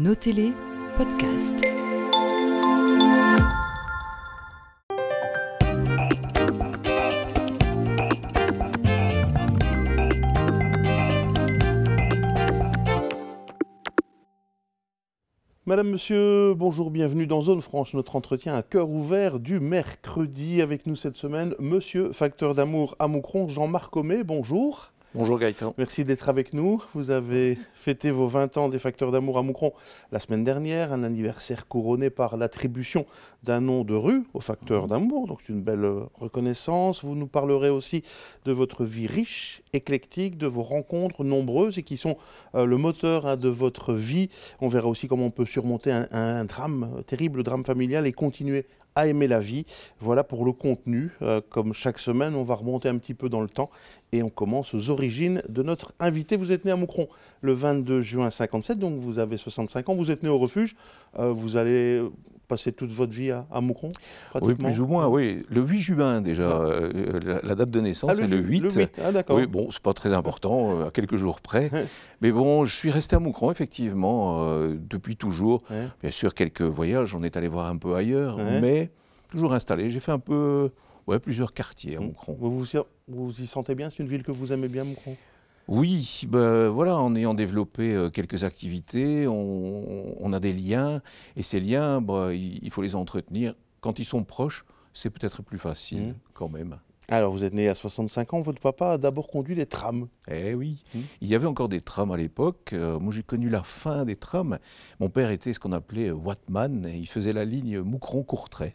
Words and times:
Nos 0.00 0.14
télé, 0.14 0.52
podcast. 0.96 1.56
Madame, 15.66 15.90
Monsieur, 15.90 16.54
bonjour, 16.54 16.92
bienvenue 16.92 17.26
dans 17.26 17.42
Zone 17.42 17.60
Franche, 17.60 17.94
notre 17.94 18.14
entretien 18.14 18.54
à 18.54 18.62
cœur 18.62 18.88
ouvert 18.90 19.40
du 19.40 19.58
mercredi. 19.58 20.62
Avec 20.62 20.86
nous 20.86 20.94
cette 20.94 21.16
semaine, 21.16 21.56
Monsieur 21.58 22.12
Facteur 22.12 22.54
d'amour 22.54 22.94
à 23.00 23.08
Moucron, 23.08 23.48
Jean-Marc 23.48 23.96
Homé, 23.96 24.22
bonjour. 24.22 24.92
Bonjour 25.14 25.38
Gaëtan. 25.38 25.74
Merci 25.78 26.04
d'être 26.04 26.28
avec 26.28 26.52
nous. 26.52 26.82
Vous 26.92 27.10
avez 27.10 27.56
fêté 27.72 28.10
vos 28.10 28.26
20 28.26 28.58
ans 28.58 28.68
des 28.68 28.78
Facteurs 28.78 29.10
d'amour 29.10 29.38
à 29.38 29.42
Moucron 29.42 29.72
la 30.12 30.18
semaine 30.18 30.44
dernière, 30.44 30.92
un 30.92 31.02
anniversaire 31.02 31.66
couronné 31.66 32.10
par 32.10 32.36
l'attribution 32.36 33.06
d'un 33.42 33.62
nom 33.62 33.84
de 33.84 33.94
rue 33.94 34.24
au 34.34 34.40
Facteur 34.40 34.86
d'amour, 34.86 35.26
donc 35.26 35.40
c'est 35.40 35.54
une 35.54 35.62
belle 35.62 35.86
euh, 35.86 36.02
reconnaissance. 36.20 37.04
Vous 37.06 37.14
nous 37.14 37.26
parlerez 37.26 37.70
aussi 37.70 38.02
de 38.44 38.52
votre 38.52 38.84
vie 38.84 39.06
riche, 39.06 39.62
éclectique, 39.72 40.36
de 40.36 40.46
vos 40.46 40.62
rencontres 40.62 41.24
nombreuses 41.24 41.78
et 41.78 41.82
qui 41.82 41.96
sont 41.96 42.18
euh, 42.54 42.66
le 42.66 42.76
moteur 42.76 43.26
hein, 43.26 43.38
de 43.38 43.48
votre 43.48 43.94
vie. 43.94 44.28
On 44.60 44.68
verra 44.68 44.88
aussi 44.88 45.08
comment 45.08 45.24
on 45.24 45.30
peut 45.30 45.46
surmonter 45.46 45.90
un, 45.90 46.06
un 46.10 46.44
drame, 46.44 46.96
un 46.98 47.02
terrible 47.02 47.42
drame 47.44 47.64
familial 47.64 48.06
et 48.06 48.12
continuer 48.12 48.66
aimer 49.06 49.28
la 49.28 49.40
vie. 49.40 49.64
Voilà 50.00 50.24
pour 50.24 50.44
le 50.44 50.52
contenu. 50.52 51.12
Euh, 51.22 51.40
comme 51.48 51.72
chaque 51.72 51.98
semaine, 51.98 52.34
on 52.34 52.42
va 52.42 52.54
remonter 52.54 52.88
un 52.88 52.98
petit 52.98 53.14
peu 53.14 53.28
dans 53.28 53.40
le 53.40 53.48
temps 53.48 53.70
et 54.12 54.22
on 54.22 54.30
commence 54.30 54.74
aux 54.74 54.90
origines 54.90 55.42
de 55.48 55.62
notre 55.62 55.92
invité. 56.00 56.36
Vous 56.36 56.52
êtes 56.52 56.64
né 56.64 56.70
à 56.70 56.76
Moucron 56.76 57.08
le 57.40 57.52
22 57.52 58.00
juin 58.00 58.30
57, 58.30 58.78
donc 58.78 59.00
vous 59.00 59.18
avez 59.18 59.36
65 59.36 59.88
ans. 59.88 59.94
Vous 59.94 60.10
êtes 60.10 60.22
né 60.22 60.28
au 60.28 60.38
refuge. 60.38 60.74
Euh, 61.18 61.32
vous 61.32 61.56
allez 61.56 62.02
passer 62.48 62.72
toute 62.72 62.90
votre 62.90 63.12
vie 63.12 63.30
à, 63.30 63.46
à 63.52 63.60
Moucron 63.60 63.88
Oui, 63.90 64.30
pratiquement 64.30 64.68
plus 64.70 64.80
ou 64.80 64.86
moins, 64.86 65.06
oui. 65.06 65.44
Le 65.50 65.60
8 65.60 65.80
juin 65.80 66.20
déjà, 66.22 66.48
Ah. 66.50 66.60
euh, 66.62 67.20
la, 67.22 67.40
la 67.42 67.54
date 67.54 67.70
de 67.70 67.80
naissance 67.80 68.10
Ah, 68.18 68.22
est 68.22 68.26
le 68.26 68.38
8. 68.38 68.60
Le 68.60 68.70
8, 68.70 69.00
ah 69.04 69.12
d'accord. 69.12 69.36
Oui, 69.36 69.46
bon, 69.46 69.70
c'est 69.70 69.82
pas 69.82 69.92
très 69.92 70.12
important, 70.12 70.80
euh, 70.80 70.86
à 70.86 70.90
quelques 70.90 71.16
jours 71.16 71.40
près. 71.40 71.70
Mais 72.20 72.32
bon, 72.32 72.64
je 72.64 72.74
suis 72.74 72.90
resté 72.90 73.14
à 73.14 73.20
Moucron, 73.20 73.50
effectivement, 73.52 74.48
euh, 74.48 74.74
depuis 74.78 75.16
toujours. 75.16 75.62
Bien 76.02 76.10
sûr, 76.10 76.34
quelques 76.34 76.62
voyages, 76.62 77.14
on 77.14 77.22
est 77.22 77.36
allé 77.36 77.46
voir 77.48 77.66
un 77.66 77.76
peu 77.76 77.94
ailleurs, 77.94 78.38
mais 78.38 78.90
toujours 79.30 79.52
installé. 79.52 79.88
J'ai 79.90 80.00
fait 80.00 80.10
un 80.12 80.18
peu, 80.18 80.70
ouais, 81.06 81.18
plusieurs 81.20 81.52
quartiers 81.52 81.96
à. 81.96 82.00
Moucron. 82.00 82.36
Vous 82.40 82.64
vous 83.08 83.40
y 83.40 83.46
sentez 83.46 83.74
bien? 83.74 83.88
C'est 83.90 84.00
une 84.02 84.08
ville 84.08 84.22
que 84.24 84.32
vous 84.32 84.52
aimez 84.52 84.68
bien, 84.68 84.84
Moucron? 84.84 85.16
Oui, 85.68 86.22
ben, 86.28 86.68
voilà, 86.68 86.96
en 86.96 87.14
ayant 87.14 87.34
développé 87.34 87.94
euh, 87.94 88.08
quelques 88.10 88.42
activités, 88.44 89.28
on, 89.28 90.14
on 90.18 90.32
a 90.32 90.40
des 90.40 90.52
liens, 90.54 91.02
et 91.36 91.42
ces 91.42 91.60
liens, 91.60 92.00
ben, 92.00 92.32
il, 92.32 92.70
faut 92.70 92.80
les 92.82 92.94
entretenir. 92.94 93.54
Quand 93.80 93.98
ils 93.98 94.04
sont 94.06 94.24
proches, 94.24 94.64
c'est 94.94 95.10
peut-être 95.10 95.42
plus 95.42 95.58
facile 95.58 96.02
Mhm. 96.08 96.14
quand 96.32 96.48
même. 96.48 96.78
Alors, 97.10 97.32
vous 97.32 97.42
êtes 97.44 97.54
né 97.54 97.68
à 97.68 97.74
65 97.74 98.34
ans. 98.34 98.42
Votre 98.42 98.60
papa 98.60 98.92
a 98.92 98.98
d'abord 98.98 99.28
conduit 99.28 99.54
les 99.54 99.64
trams. 99.64 100.08
Eh 100.30 100.54
oui, 100.54 100.82
Mhm. 100.94 101.02
il 101.22 101.28
y 101.28 101.34
avait 101.34 101.46
encore 101.46 101.68
des 101.68 101.80
trams 101.80 102.10
à 102.12 102.16
l'époque. 102.18 102.70
Euh, 102.74 102.98
moi, 102.98 103.12
j'ai 103.14 103.22
connu 103.22 103.48
la 103.48 103.62
fin 103.62 104.04
des 104.04 104.16
trams. 104.16 104.58
Mon 105.00 105.08
père 105.08 105.30
était 105.30 105.54
ce 105.54 105.60
qu'on 105.60 105.72
appelait 105.72 106.10
Wattman. 106.10 106.84
et 106.86 106.96
Il 106.98 107.06
faisait 107.08 107.32
la 107.32 107.44
ligne 107.46 107.80
Moucron-Courtrai. 107.80 108.74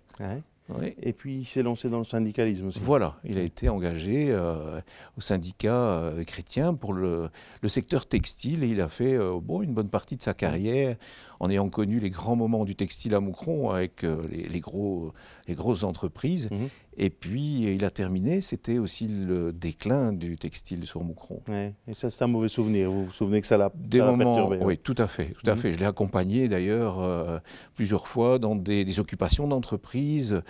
Oui. 0.70 0.96
Et 1.02 1.14
puis, 1.14 1.40
il 1.40 1.46
s'est 1.46 1.64
lancé 1.64 1.90
dans 1.90 1.98
le 1.98 2.06
syndicalisme 2.06 2.68
aussi. 2.68 2.80
Voilà, 2.80 3.18
il 3.26 3.38
a 3.38 3.42
été 3.42 3.68
engagé 3.68 4.28
euh, 4.30 4.80
au 5.18 5.22
syndicat 5.22 5.76
euh, 5.76 6.24
chrétien 6.24 6.74
pour 6.74 6.94
le, 6.94 7.30
le 7.62 7.70
secteur 7.70 8.06
textile 8.06 8.64
et 8.64 8.68
il 8.68 8.80
a 8.80 8.88
fait 8.88 9.14
euh, 9.14 9.40
bon, 9.42 9.62
une 9.62 9.74
bonne 9.74 9.90
partie 9.90 10.16
de 10.16 10.22
sa 10.22 10.34
carrière 10.34 10.96
en 11.40 11.50
ayant 11.50 11.70
connu 11.70 12.00
les 12.00 12.10
grands 12.10 12.38
moments 12.38 12.64
du 12.64 12.76
textile 12.76 13.14
à 13.14 13.20
Moucron 13.20 13.72
avec 13.72 14.04
les, 14.04 14.44
les 14.44 14.60
gros, 14.62 15.14
les 15.48 15.56
grosses 15.56 15.84
entreprises. 15.84 16.50
Mhm. 16.52 16.70
Et 16.98 17.10
puis 17.10 17.74
il 17.74 17.84
a 17.86 17.92
terminé, 17.92 18.42
c'était 18.42 18.78
aussi 18.78 19.08
le 19.08 19.52
déclin 19.54 20.14
du 20.14 20.38
textile 20.38 20.86
sur 20.86 21.04
Moucron. 21.04 21.42
Ouais. 21.50 21.74
Et 21.88 21.94
ça, 21.94 22.10
c'est 22.10 22.24
un 22.24 22.28
mauvais 22.28 22.50
souvenir. 22.50 22.92
Vous 22.92 23.06
vous 23.06 23.12
souvenez 23.12 23.42
que 23.42 23.48
ça 23.48 23.58
l'a 23.58 23.72
Des 23.76 24.00
ça 24.00 24.06
l'a 24.06 24.12
moments, 24.12 24.36
perturbé, 24.36 24.58
ouais. 24.58 24.66
oui, 24.66 24.78
tout 24.78 24.96
à 24.98 25.08
fait, 25.08 25.34
tout 25.42 25.50
à 25.50 25.56
Mhm. 25.56 25.60
fait. 25.60 25.74
Je 25.74 25.80
l'ai 25.80 25.86
accompagné 25.86 26.48
d'ailleurs 26.48 27.00
euh, 27.00 27.40
plusieurs 27.76 28.08
fois 28.08 28.40
dans 28.40 28.56
des, 28.56 28.86
des 28.86 29.00
occupations 29.00 29.48
d'entreprise, 29.48 30.42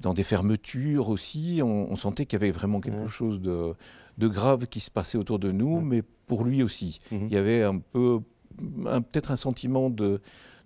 dans 0.00 0.14
des 0.14 0.22
fermetures 0.22 1.08
aussi. 1.08 1.60
On, 1.62 1.90
on 1.90 1.96
sentait 1.96 2.24
qu'il 2.26 2.38
y 2.38 2.42
avait 2.42 2.50
vraiment 2.52 2.80
quelque 2.80 3.02
Ouais. 3.02 3.08
chose 3.08 3.40
de, 3.40 3.74
de 4.18 4.28
grave 4.28 4.66
qui 4.66 4.80
se 4.80 4.90
passait 4.90 5.18
autour 5.18 5.38
de 5.38 5.52
nous, 5.52 5.80
mais 5.80 6.02
pour 6.26 6.44
lui 6.44 6.62
aussi. 6.62 6.98
Mhm. 7.12 7.26
Il 7.28 7.32
y 7.34 7.36
avait 7.36 7.62
un 7.62 7.78
peu, 7.78 8.20
peut-être 8.58 9.30
un 9.30 9.36
sentiment 9.36 9.90
de, 9.90 10.20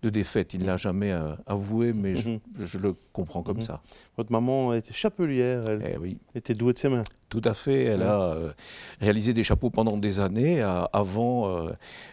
de 0.05 0.11
défaite. 0.11 0.53
Il 0.53 0.61
ne 0.61 0.67
l'a 0.67 0.77
jamais 0.77 1.11
euh, 1.13 1.33
avoué, 1.47 1.93
mais 1.95 2.15
je, 2.17 2.29
Mhm. 2.29 2.39
je 2.61 2.79
le 2.79 2.95
comprends 3.13 3.43
comme 3.43 3.57
Mhm. 3.57 3.63
ça. 3.63 3.83
Votre 4.19 4.31
maman 4.33 4.75
était 4.75 4.93
chapelière. 4.93 5.63
Elle 5.67 5.83
Eh 5.95 5.97
oui. 5.97 6.19
était 6.35 6.53
douée 6.55 6.75
de 6.75 6.79
ses 6.79 6.91
mains. 6.91 7.05
Tout 7.31 7.41
à 7.45 7.55
fait. 7.55 7.85
Elle 7.85 8.01
Ouais. 8.01 8.05
a 8.07 8.21
euh, 8.21 8.53
réalisé 9.01 9.33
des 9.33 9.43
chapeaux 9.45 9.71
pendant 9.71 9.97
des 9.97 10.21
années, 10.21 10.61
à- 10.61 10.89
avant, 10.93 11.49
euh, 11.49 11.71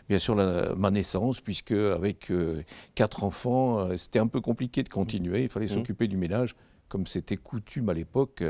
bien 0.07 0.19
sûr, 0.19 0.35
la- 0.35 0.74
ma 0.75 0.90
naissance, 0.90 1.41
puisque 1.41 1.74
avec 1.74 2.31
euh, 2.31 2.63
quatre 2.96 3.24
enfants, 3.25 3.79
euh, 3.79 3.97
c'était 3.97 4.19
un 4.19 4.28
peu 4.28 4.40
compliqué 4.40 4.84
de 4.84 4.90
continuer. 4.90 5.44
Il 5.44 5.50
fallait 5.50 5.66
Mhm. 5.68 5.73
s'occuper 5.73 6.08
du 6.08 6.16
ménage. 6.18 6.56
Comme 6.91 7.07
c'était 7.07 7.38
coutume 7.38 7.88
à 7.88 7.94
l'époque, 7.94 8.44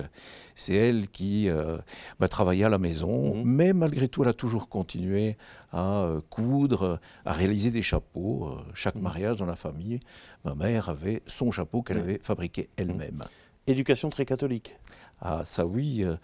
c'est 0.56 0.74
elle 0.74 1.09
qui 1.09 1.47
euh, 1.47 1.78
bah, 2.19 2.28
travaillait 2.28 2.63
à 2.63 2.69
la 2.69 2.79
maison, 2.79 3.35
Mhm. 3.35 3.44
mais 3.46 3.72
malgré 3.72 4.07
tout, 4.07 4.24
elle 4.24 4.29
a 4.29 4.34
toujours 4.34 4.68
continué 4.68 5.38
à 5.72 6.06
euh, 6.06 6.22
coudre, 6.28 7.00
à 7.24 7.34
réaliser 7.34 7.69
des 7.69 7.84
chapeaux. 7.84 8.47
Euh, 8.47 8.62
chaque 8.74 8.96
Mhm. 8.96 9.03
mariage 9.03 9.38
dans 9.38 9.46
la 9.46 9.56
famille, 9.56 10.00
ma 10.44 10.56
mère 10.56 10.90
avait 10.90 11.22
son 11.28 11.52
chapeau 11.52 11.84
qu'elle 11.84 11.97
Mhm. 11.97 12.03
avait 12.03 12.19
fabriqué 12.24 12.68
elle-même. 12.78 13.24
Éducation 13.68 14.09
très 14.09 14.25
catholique. 14.25 14.75
Ah, 15.22 15.44
ça 15.46 15.68
oui, 15.68 16.03
euh, 16.03 16.16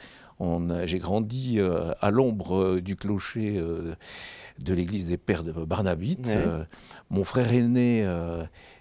j'ai 0.86 1.00
grandi 1.00 1.59
euh, 1.59 1.92
à 2.02 2.12
l'ombre 2.12 2.56
euh, 2.56 2.81
du 2.81 2.96
clocher 2.96 3.58
euh, 3.58 3.96
de 4.59 4.74
l'église 4.74 5.08
des 5.08 5.18
Pères 5.18 5.44
de 5.44 5.52
Barnabite. 5.52 6.25
Ouais. 6.28 6.36
Euh, 6.36 6.64
mon 7.09 7.24
frère 7.24 7.52
aîné 7.53 8.06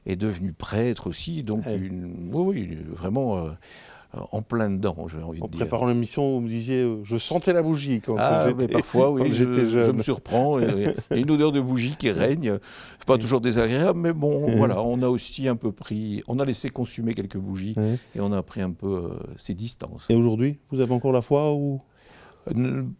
est 0.06 0.16
devenu 0.16 0.52
prêtre 0.52 1.06
aussi, 1.08 1.42
donc 1.42 1.64
Ouais. 1.66 1.76
une- 1.76 2.30
oui, 2.32 2.66
oui, 2.68 2.78
vraiment 2.90 3.48
en 4.32 4.42
plein 4.42 4.70
dedans, 4.70 5.06
j'ai 5.08 5.22
envie 5.22 5.42
En 5.42 5.46
de 5.46 5.50
dire. 5.50 5.60
préparant 5.60 5.86
l'émission, 5.86 6.34
vous 6.34 6.40
me 6.40 6.48
disiez, 6.48 6.82
euh, 6.82 7.00
je 7.04 7.16
sentais 7.16 7.52
la 7.52 7.62
bougie 7.62 8.00
quand 8.00 8.16
Ah, 8.18 8.46
mais 8.56 8.68
parfois, 8.68 9.10
oui, 9.10 9.32
je, 9.32 9.90
me 9.90 9.98
surprends. 9.98 10.58
Il 10.60 10.94
y 11.10 11.14
a 11.14 11.16
une 11.16 11.30
odeur 11.30 11.52
de 11.52 11.60
bougie 11.60 11.96
qui 11.98 12.10
règne. 12.10 12.58
C'est 12.98 13.06
pas 13.06 13.18
toujours 13.18 13.40
désagréable, 13.40 13.98
mais 13.98 14.12
bon, 14.12 14.56
voilà, 14.56 14.82
on 14.82 15.02
a 15.02 15.08
aussi 15.08 15.48
un 15.48 15.56
peu 15.56 15.72
pris, 15.72 16.22
on 16.28 16.38
a 16.38 16.44
laissé 16.44 16.70
consumer 16.70 17.14
quelques 17.14 17.38
bougies 17.38 17.74
et 18.14 18.20
on 18.20 18.32
a 18.32 18.42
pris 18.42 18.62
un 18.62 18.72
peu 18.72 18.86
euh, 18.86 19.08
ses 19.36 19.54
distances. 19.54 20.06
Et 20.08 20.14
aujourd'hui, 20.14 20.58
vous 20.70 20.80
avez 20.80 20.92
encore 20.92 21.12
la 21.12 21.22
foi 21.22 21.52
ou 21.52 21.80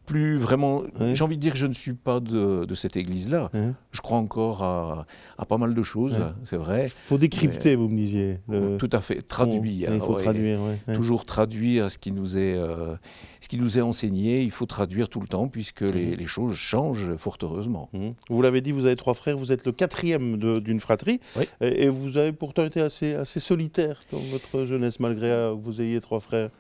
plus 0.07 0.37
vraiment. 0.37 0.83
J'ai 1.13 1.23
envie 1.25 1.37
de 1.37 1.43
dire 1.43 1.53
que 1.53 1.59
je 1.59 1.67
ne 1.67 1.73
suis 1.73 1.93
pas 1.95 2.21
de, 2.21 2.65
de 2.65 2.75
cette 2.75 2.97
église-là. 2.97 3.51
Je 3.93 4.01
crois 4.01 4.19
encore 4.19 4.63
à, 4.63 5.07
à 5.39 5.45
pas 5.47 5.59
mal 5.59 5.75
de 5.75 5.83
choses, 5.83 6.17
c'est 6.45 6.57
vrai. 6.57 6.89
faut 6.89 7.19
décrypter, 7.19 7.77
vous 7.77 7.89
me 7.89 7.97
disiez. 7.97 8.39
le- 8.49 8.77
Tout 8.77 8.91
à 8.93 9.01
fait. 9.01 9.23
Traduire. 9.23 9.93
Il 9.93 10.01
faut 10.01 10.15
ouais. 10.17 10.23
traduire, 10.23 10.59
ouais. 10.61 10.95
Toujours 10.95 11.25
traduire 11.25 11.91
ce 11.91 11.99
qui 11.99 12.13
nous 12.13 12.37
est, 12.37 12.57
euh, 12.57 12.95
ce 13.41 13.49
qui 13.49 13.59
nous 13.59 13.79
est 13.79 13.81
enseigné. 13.81 14.43
Il 14.43 14.51
faut 14.51 14.67
traduire 14.67 15.09
tout 15.09 15.21
le 15.21 15.27
temps 15.29 15.49
puisque 15.49 15.81
les, 15.83 16.07
Mhm. 16.07 16.15
les 16.17 16.27
choses 16.27 16.57
changent 16.57 17.15
fort 17.17 17.39
heureusement. 17.43 17.89
Mhm. 17.93 18.15
Vous 18.29 18.43
l'avez 18.43 18.61
dit, 18.61 18.73
vous 18.73 18.87
avez 18.87 18.97
trois 18.97 19.15
frères, 19.15 19.37
vous 19.37 19.53
êtes 19.53 19.65
le 19.67 19.73
quatrième 19.73 20.37
d'une 20.61 20.81
fratrie, 20.81 21.21
et, 21.61 21.85
et 21.85 21.89
vous 21.89 22.17
avez 22.17 22.33
pourtant 22.33 22.65
été 22.65 22.81
assez, 22.81 23.15
assez 23.15 23.41
solitaire 23.41 24.01
dans 24.13 24.19
votre 24.19 24.65
jeunesse, 24.67 25.01
malgré 25.01 25.29
que 25.29 25.53
vous 25.55 25.81
ayez 25.81 26.01
trois 26.01 26.21
frères. 26.21 26.51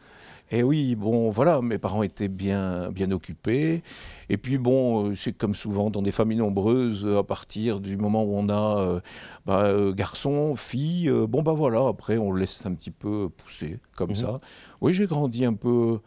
Et 0.51 0.63
oui, 0.63 0.95
bon, 0.95 1.31
voilà, 1.31 1.61
mes 1.61 1.79
parents 1.79 2.03
étaient 2.05 2.29
bien, 2.29 2.91
bien 2.93 3.11
occupés. 3.11 3.83
Et 4.29 4.37
puis, 4.37 4.59
bon, 4.59 5.09
euh, 5.11 5.15
c'est 5.17 5.33
comme 5.33 5.55
souvent 5.57 5.91
dans 5.91 6.03
des 6.03 6.13
familles 6.13 6.39
nombreuses, 6.39 7.05
euh, 7.05 7.19
à 7.19 7.25
partir 7.25 7.81
du 7.81 7.97
moment 7.97 8.23
où 8.25 8.37
on 8.37 8.49
a 8.49 8.79
euh, 8.79 9.01
bah, 9.45 9.73
garçon, 9.93 10.55
fille, 10.55 11.09
euh, 11.09 11.27
bon, 11.27 11.43
bah 11.43 11.53
voilà, 11.53 11.87
après, 11.89 12.17
on 12.19 12.31
le 12.31 12.41
laisse 12.41 12.65
un 12.65 12.75
petit 12.75 12.93
peu 12.93 13.29
pousser, 13.29 13.79
comme 13.97 14.11
Mhm. 14.11 14.17
ça. 14.17 14.41
Oui, 14.81 14.93
j'ai 14.93 15.07
grandi 15.07 15.45
un 15.45 15.55
peu. 15.55 15.99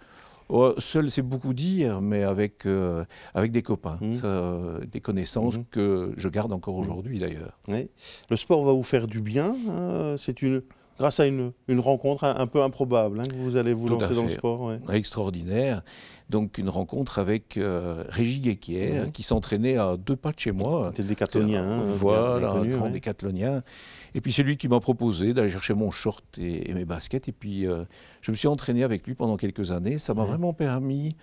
oh, 0.51 0.73
seul, 0.79 1.11
c'est 1.11 1.21
beaucoup 1.21 1.53
dire, 1.53 2.01
mais 2.01 2.23
avec, 2.23 2.65
euh, 2.65 3.05
avec 3.35 3.51
des 3.51 3.61
copains, 3.61 3.99
Mhm. 4.01 4.15
Ça, 4.15 4.51
des 4.91 4.99
connaissances 4.99 5.57
Mhm. 5.57 5.65
que 5.69 6.11
je 6.17 6.27
garde 6.27 6.51
encore 6.53 6.75
aujourd'hui 6.75 7.19
d'ailleurs. 7.19 7.55
Oui. 7.67 7.87
Le 8.31 8.35
sport 8.35 8.63
va 8.63 8.71
vous 8.73 8.81
faire 8.83 9.07
du 9.07 9.21
bien. 9.21 9.53
hein, 9.69 10.15
C'est 10.17 10.41
une, 10.41 10.61
grâce 10.99 11.19
à 11.19 11.25
une, 11.25 11.51
une 11.67 11.79
rencontre 11.79 12.23
un, 12.25 12.35
un 12.37 12.45
peu 12.45 12.61
improbable 12.61 13.19
hein, 13.21 13.23
que 13.27 13.33
vous 13.35 13.55
allez 13.55 13.73
vous 13.73 13.87
Tout 13.87 13.93
lancer 13.99 14.13
dans 14.13 14.23
le 14.23 14.29
sport. 14.29 14.61
ouais. 14.61 14.77
Extraordinaire. 14.95 15.81
Donc, 16.29 16.59
une 16.59 16.69
rencontre 16.69 17.17
avec 17.17 17.57
euh, 17.57 18.03
Régis 18.09 18.41
Guéquière, 18.41 19.11
qui 19.11 19.23
s'entraînait 19.23 19.77
à 19.77 19.97
deux 19.97 20.15
pas 20.15 20.31
de 20.31 20.37
chez 20.39 20.51
moi. 20.51 20.91
C'était 20.91 21.07
décathlonien. 21.07 21.63
hein, 21.63 21.77
bien- 21.85 21.93
voilà, 21.95 22.51
connu, 22.51 22.73
un 22.73 22.77
grand 22.77 22.85
ouais. 22.85 22.91
décathlonien. 22.91 23.63
Et 24.13 24.21
puis 24.21 24.31
c'est 24.31 24.43
lui 24.43 24.55
qui 24.57 24.67
m'a 24.67 24.79
proposé 24.79 25.33
d'aller 25.33 25.49
chercher 25.49 25.73
mon 25.73 25.89
short 25.89 26.23
et, 26.37 26.69
et 26.69 26.73
mes 26.75 26.85
baskets. 26.85 27.27
Et 27.27 27.31
puis 27.31 27.65
euh, 27.65 27.83
je 28.21 28.29
me 28.29 28.35
suis 28.35 28.47
entraîné 28.47 28.83
avec 28.83 29.07
lui 29.07 29.15
pendant 29.15 29.37
quelques 29.37 29.71
années. 29.71 29.97
Ça 29.97 30.13
m'a 30.13 30.21
Ouais. 30.21 30.27
vraiment 30.27 30.53
permis 30.53 31.15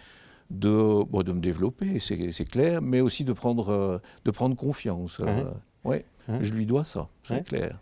de, 0.50 1.05
bon, 1.05 1.23
de 1.23 1.32
me 1.32 1.40
développer, 1.40 1.99
c'est 2.00 2.49
clair, 2.49 2.81
mais 2.82 3.00
aussi 3.00 3.25
de 3.25 3.32
prendre, 3.32 3.69
euh, 3.70 3.99
de 4.25 4.31
prendre 4.31 4.55
confiance. 4.56 5.19
Euh, 5.20 5.50
ouais. 5.84 6.05
Hein 6.28 6.38
je 6.43 6.52
lui 6.52 6.67
dois 6.67 6.84
ça, 6.84 7.08
c'est 7.23 7.44
clair. 7.44 7.78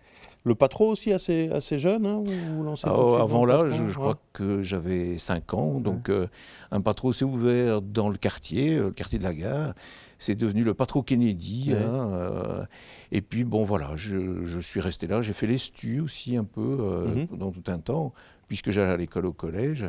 Le 0.46 0.54
patron 0.54 0.90
aussi 0.90 1.10
assez, 1.12 1.48
assez 1.50 1.78
jeune, 1.78 2.04
hein, 2.04 2.22
vous, 2.24 2.62
lancez 2.62 2.86
Ah, 2.86 2.92
avant 3.22 3.46
là, 3.46 3.58
patron, 3.60 3.70
je, 3.74 3.88
je 3.88 3.94
crois 3.94 4.18
que 4.34 4.62
j'avais 4.62 5.16
5 5.16 5.54
ans. 5.54 5.80
Donc, 5.80 6.10
euh, 6.10 6.26
un 6.70 6.82
patro 6.82 7.14
s'est 7.14 7.24
ouvert 7.24 7.80
dans 7.80 8.10
le 8.10 8.18
quartier, 8.18 8.74
euh, 8.76 8.84
le 8.86 8.90
quartier 8.90 9.18
de 9.18 9.24
la 9.24 9.32
gare. 9.34 9.72
C'est 10.18 10.34
devenu 10.36 10.62
le 10.62 10.74
patro 10.74 11.02
Kennedy. 11.02 11.70
Ouais. 11.72 11.78
hein, 11.82 12.10
euh, 12.12 12.64
et 13.10 13.22
puis, 13.22 13.44
bon, 13.44 13.64
voilà, 13.64 13.92
je, 13.96 14.44
je 14.44 14.58
suis 14.60 14.80
resté 14.80 15.06
là. 15.06 15.22
J'ai 15.22 15.32
fait 15.32 15.46
les 15.46 15.56
stus 15.58 16.02
aussi 16.02 16.36
un 16.36 16.44
peu 16.44 16.76
euh, 16.78 17.06
Mhm. 17.14 17.26
pendant 17.28 17.50
tout 17.50 17.64
un 17.68 17.78
temps, 17.78 18.12
puisque 18.46 18.70
j'allais 18.70 18.92
à 18.92 18.96
l'école 18.98 19.24
au 19.24 19.32
collège. 19.32 19.86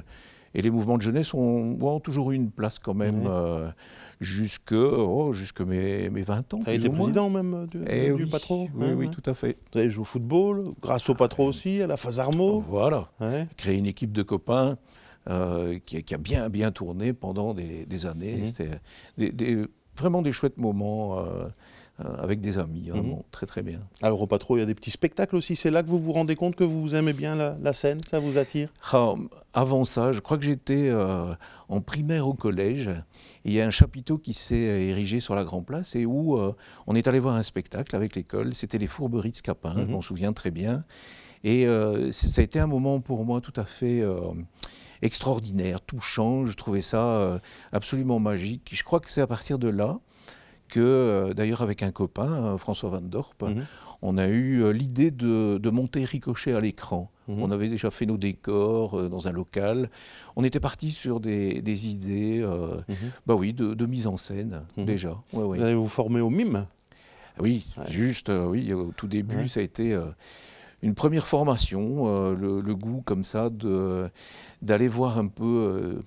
Et 0.55 0.61
les 0.61 0.71
mouvements 0.71 0.97
de 0.97 1.01
jeunesse 1.01 1.33
ont, 1.33 1.77
ont 1.81 1.99
toujours 1.99 2.31
eu 2.31 2.35
une 2.35 2.49
place 2.49 2.79
quand 2.79 2.93
même 2.93 3.23
euh, 3.27 3.69
jusque, 4.21 4.71
oh, 4.73 5.33
jusque 5.33 5.61
mes, 5.61 6.09
mes 6.09 6.21
20 6.23 6.53
ans. 6.53 6.59
Avez 6.65 6.77
plus 6.79 6.87
été 6.87 6.89
président 6.97 7.29
même 7.29 7.53
euh, 7.53 7.65
du, 7.67 7.79
Eh 7.89 8.07
du 8.13 8.23
oui, 8.23 8.29
patron 8.29 8.69
oui, 8.73 8.85
hein, 8.87 8.95
oui, 8.97 9.05
ouais. 9.05 9.11
tout 9.11 9.29
à 9.29 9.33
fait. 9.33 9.57
Vous 9.73 9.79
avez 9.79 9.89
joué 9.89 10.01
au 10.01 10.05
football, 10.05 10.73
grâce 10.81 11.09
au 11.09 11.13
patron 11.15 11.47
aussi, 11.47 11.81
à 11.81 11.87
la 11.87 11.97
Fazarmo. 11.97 12.59
Voilà. 12.61 13.09
Ouais. 13.19 13.47
créé 13.57 13.77
une 13.77 13.85
équipe 13.85 14.13
de 14.13 14.23
copains 14.23 14.77
euh, 15.29 15.77
qui, 15.85 15.97
a- 15.97 16.01
qui 16.01 16.13
a 16.13 16.17
bien, 16.17 16.49
bien 16.49 16.71
tourné 16.71 17.11
pendant 17.13 17.53
des, 17.53 17.85
des 17.85 18.05
années. 18.05 18.37
Mhm. 18.37 18.45
C'était 18.45 18.69
des- 19.17 19.31
des- 19.31 19.65
vraiment 19.97 20.21
des 20.21 20.31
chouettes 20.31 20.57
moments 20.57 21.19
euh, 21.19 21.47
avec 21.97 22.41
des 22.41 22.57
amis, 22.57 22.89
vraiment 22.89 23.15
Mhm. 23.17 23.23
très 23.31 23.45
très 23.45 23.61
bien. 23.61 23.79
Alors 24.01 24.21
au 24.21 24.27
patron, 24.27 24.57
il 24.57 24.59
y 24.59 24.63
a 24.63 24.65
des 24.65 24.75
petits 24.75 24.91
spectacles 24.91 25.35
aussi. 25.37 25.55
C'est 25.55 25.71
là 25.71 25.81
que 25.81 25.87
vous 25.89 25.97
vous 25.97 26.11
rendez 26.11 26.35
compte 26.35 26.55
que 26.55 26.65
vous 26.65 26.93
aimez 26.93 27.13
bien 27.13 27.35
la, 27.35 27.55
la 27.61 27.71
scène, 27.71 27.99
ça 28.09 28.19
vous 28.19 28.37
attire? 28.37 28.67
Ah, 28.91 29.13
avant 29.53 29.85
ça, 29.85 30.11
je 30.11 30.19
crois 30.19 30.37
que 30.37 30.43
j'étais 30.43 30.89
euh, 30.89 31.33
en 31.69 31.79
primaire 31.79 32.27
au 32.27 32.33
collège. 32.33 32.89
et 32.89 32.95
Il 33.45 33.53
y 33.53 33.61
a 33.61 33.65
un 33.65 33.71
chapiteau 33.71 34.17
qui 34.17 34.33
s'est 34.33 34.57
érigé 34.57 35.21
sur 35.21 35.35
la 35.35 35.45
Grand 35.45 35.61
Place 35.61 35.95
et 35.95 36.05
où 36.05 36.37
euh, 36.37 36.53
on 36.85 36.95
est 36.95 37.07
allé 37.07 37.19
voir 37.19 37.35
un 37.35 37.43
spectacle 37.43 37.95
avec 37.95 38.15
l'école. 38.15 38.53
C'était 38.55 38.77
les 38.77 38.87
Fourberies 38.87 39.31
de 39.31 39.35
Scapin, 39.37 39.73
Mhm. 39.75 39.85
je 39.87 39.91
m'en 39.93 40.01
souviens 40.01 40.33
très 40.33 40.51
bien. 40.51 40.83
Et 41.45 41.65
euh, 41.65 42.11
ça 42.11 42.41
a 42.41 42.43
été 42.43 42.59
un 42.59 42.67
moment 42.67 42.99
pour 42.99 43.23
moi 43.23 43.39
tout 43.39 43.53
à 43.55 43.63
fait 43.65 44.01
euh, 44.01 44.19
extraordinaire, 45.01 45.81
touchant. 45.81 46.45
Je 46.45 46.53
trouvais 46.55 46.81
ça 46.81 47.05
euh, 47.05 47.39
absolument 47.71 48.19
magique. 48.19 48.69
Je 48.73 48.83
crois 48.83 48.99
que 48.99 49.11
c'est 49.11 49.21
à 49.21 49.27
partir 49.27 49.59
de 49.59 49.67
là 49.69 49.99
que, 50.67 50.79
euh, 50.79 51.33
d'ailleurs 51.33 51.61
avec 51.61 51.83
un 51.83 51.91
copain, 51.91 52.31
euh, 52.53 52.57
François 52.57 52.89
Van 52.89 53.01
Dorp, 53.01 53.41
Mhm. 53.43 53.65
on 54.01 54.17
a 54.17 54.27
eu 54.27 54.63
euh, 54.63 54.71
l'idée 54.71 55.11
de, 55.11 55.57
de 55.57 55.69
monter 55.69 56.03
Ricochet 56.05 56.53
à 56.53 56.59
l'écran. 56.59 57.11
Mhm. 57.27 57.41
On 57.41 57.51
avait 57.51 57.69
déjà 57.69 57.89
fait 57.91 58.05
nos 58.05 58.17
décors 58.17 59.09
dans 59.09 59.27
un 59.27 59.31
local. 59.31 59.89
On 60.35 60.43
était 60.43 60.59
parti 60.59 60.91
sur 60.91 61.19
des, 61.19 61.61
des 61.61 61.87
idées, 61.89 62.41
euh, 62.43 62.77
Mhm. 62.87 62.95
bah 63.25 63.35
oui, 63.35 63.53
de, 63.53 63.73
de 63.73 63.85
mise 63.85 64.07
en 64.07 64.17
scène 64.17 64.61
déjà. 64.77 65.17
Ouais, 65.33 65.43
ouais. 65.43 65.57
Vous 65.57 65.63
allez 65.63 65.73
vous 65.75 65.87
former 65.87 66.21
au 66.21 66.29
mime 66.29 66.65
Oui, 67.39 67.65
Ouais. 67.77 67.83
juste, 67.91 68.29
euh, 68.29 68.45
oui, 68.47 68.71
au 68.73 68.91
tout 68.95 69.07
début, 69.07 69.35
Ouais. 69.35 69.47
ça 69.47 69.59
a 69.59 69.63
été 69.63 69.93
euh, 69.93 70.05
une 70.81 70.93
première 70.93 71.27
formation, 71.27 72.03
euh, 72.07 72.35
le, 72.35 72.61
le 72.61 72.75
goût 72.75 73.01
comme 73.05 73.23
ça 73.23 73.49
de 73.49 74.07
d'aller 74.61 74.87
voir 74.87 75.17
un 75.17 75.27
peu, 75.27 76.01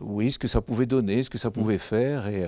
oui, 0.00 0.30
ce 0.32 0.38
que 0.38 0.46
ça 0.48 0.60
pouvait 0.60 0.86
donner, 0.86 1.22
ce 1.22 1.30
que 1.30 1.38
ça 1.38 1.50
pouvait 1.50 1.78
faire, 1.78 2.28
et 2.28 2.44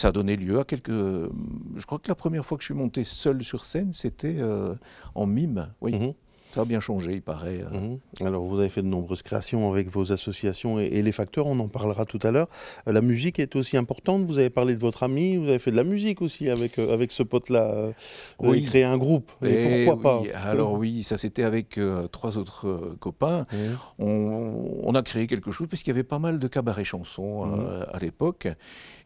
ça 0.00 0.08
a 0.08 0.12
donné 0.12 0.36
lieu 0.36 0.58
à 0.58 0.64
quelques. 0.64 0.90
Je 0.90 1.86
crois 1.86 1.98
que 1.98 2.08
la 2.08 2.14
première 2.14 2.44
fois 2.44 2.56
que 2.56 2.62
je 2.62 2.66
suis 2.66 2.74
monté 2.74 3.04
seul 3.04 3.44
sur 3.44 3.64
scène, 3.64 3.92
c'était 3.92 4.36
euh, 4.38 4.74
en 5.14 5.26
mime. 5.26 5.72
Mhm. 5.82 6.14
Ça 6.52 6.62
a 6.62 6.64
bien 6.64 6.80
changé, 6.80 7.12
il 7.14 7.22
paraît. 7.22 7.60
euh. 7.62 7.78
Mhm. 7.78 8.26
Alors, 8.26 8.44
vous 8.44 8.58
avez 8.58 8.68
fait 8.68 8.82
de 8.82 8.86
nombreuses 8.88 9.22
créations 9.22 9.70
avec 9.72 9.88
vos 9.88 10.12
associations 10.12 10.80
et, 10.80 10.86
et 10.86 11.02
les 11.02 11.12
facteurs, 11.12 11.46
on 11.46 11.58
en 11.60 11.68
parlera 11.68 12.04
tout 12.04 12.18
à 12.22 12.30
l'heure. 12.30 12.48
Euh, 12.88 12.92
la 12.92 13.00
musique 13.00 13.38
est 13.38 13.54
aussi 13.56 13.76
importante. 13.76 14.24
Vous 14.24 14.38
avez 14.38 14.50
parlé 14.50 14.74
de 14.74 14.80
votre 14.80 15.02
ami, 15.02 15.36
vous 15.36 15.48
avez 15.48 15.58
fait 15.58 15.70
de 15.70 15.76
la 15.76 15.84
musique 15.84 16.22
aussi 16.22 16.48
avec, 16.50 16.78
euh, 16.78 16.92
avec 16.92 17.12
ce 17.12 17.22
pote-là. 17.22 17.62
euh, 17.62 17.92
Oui. 18.40 18.62
créé 18.64 18.84
un 18.84 18.98
groupe. 18.98 19.30
Et 19.44 19.82
Et 19.82 19.86
pourquoi 19.86 20.20
oui, 20.22 20.28
pas? 20.32 20.38
Alors 20.48 20.72
oui, 20.72 21.02
ça 21.02 21.16
c'était 21.18 21.44
avec 21.44 21.78
trois 22.12 22.36
autres 22.38 22.96
copains. 23.00 23.46
Mhm. 23.52 23.76
on, 23.98 24.80
on 24.82 24.94
a 24.94 25.02
créé 25.02 25.26
quelque 25.26 25.50
chose 25.52 25.68
parce 25.68 25.82
qu'il 25.82 25.92
y 25.92 25.96
avait 25.96 26.04
pas 26.04 26.18
mal 26.18 26.38
de 26.38 26.48
cabarets 26.48 26.84
chansons 26.84 27.46
euh, 27.58 27.84
à 27.92 27.98
l'époque. 27.98 28.48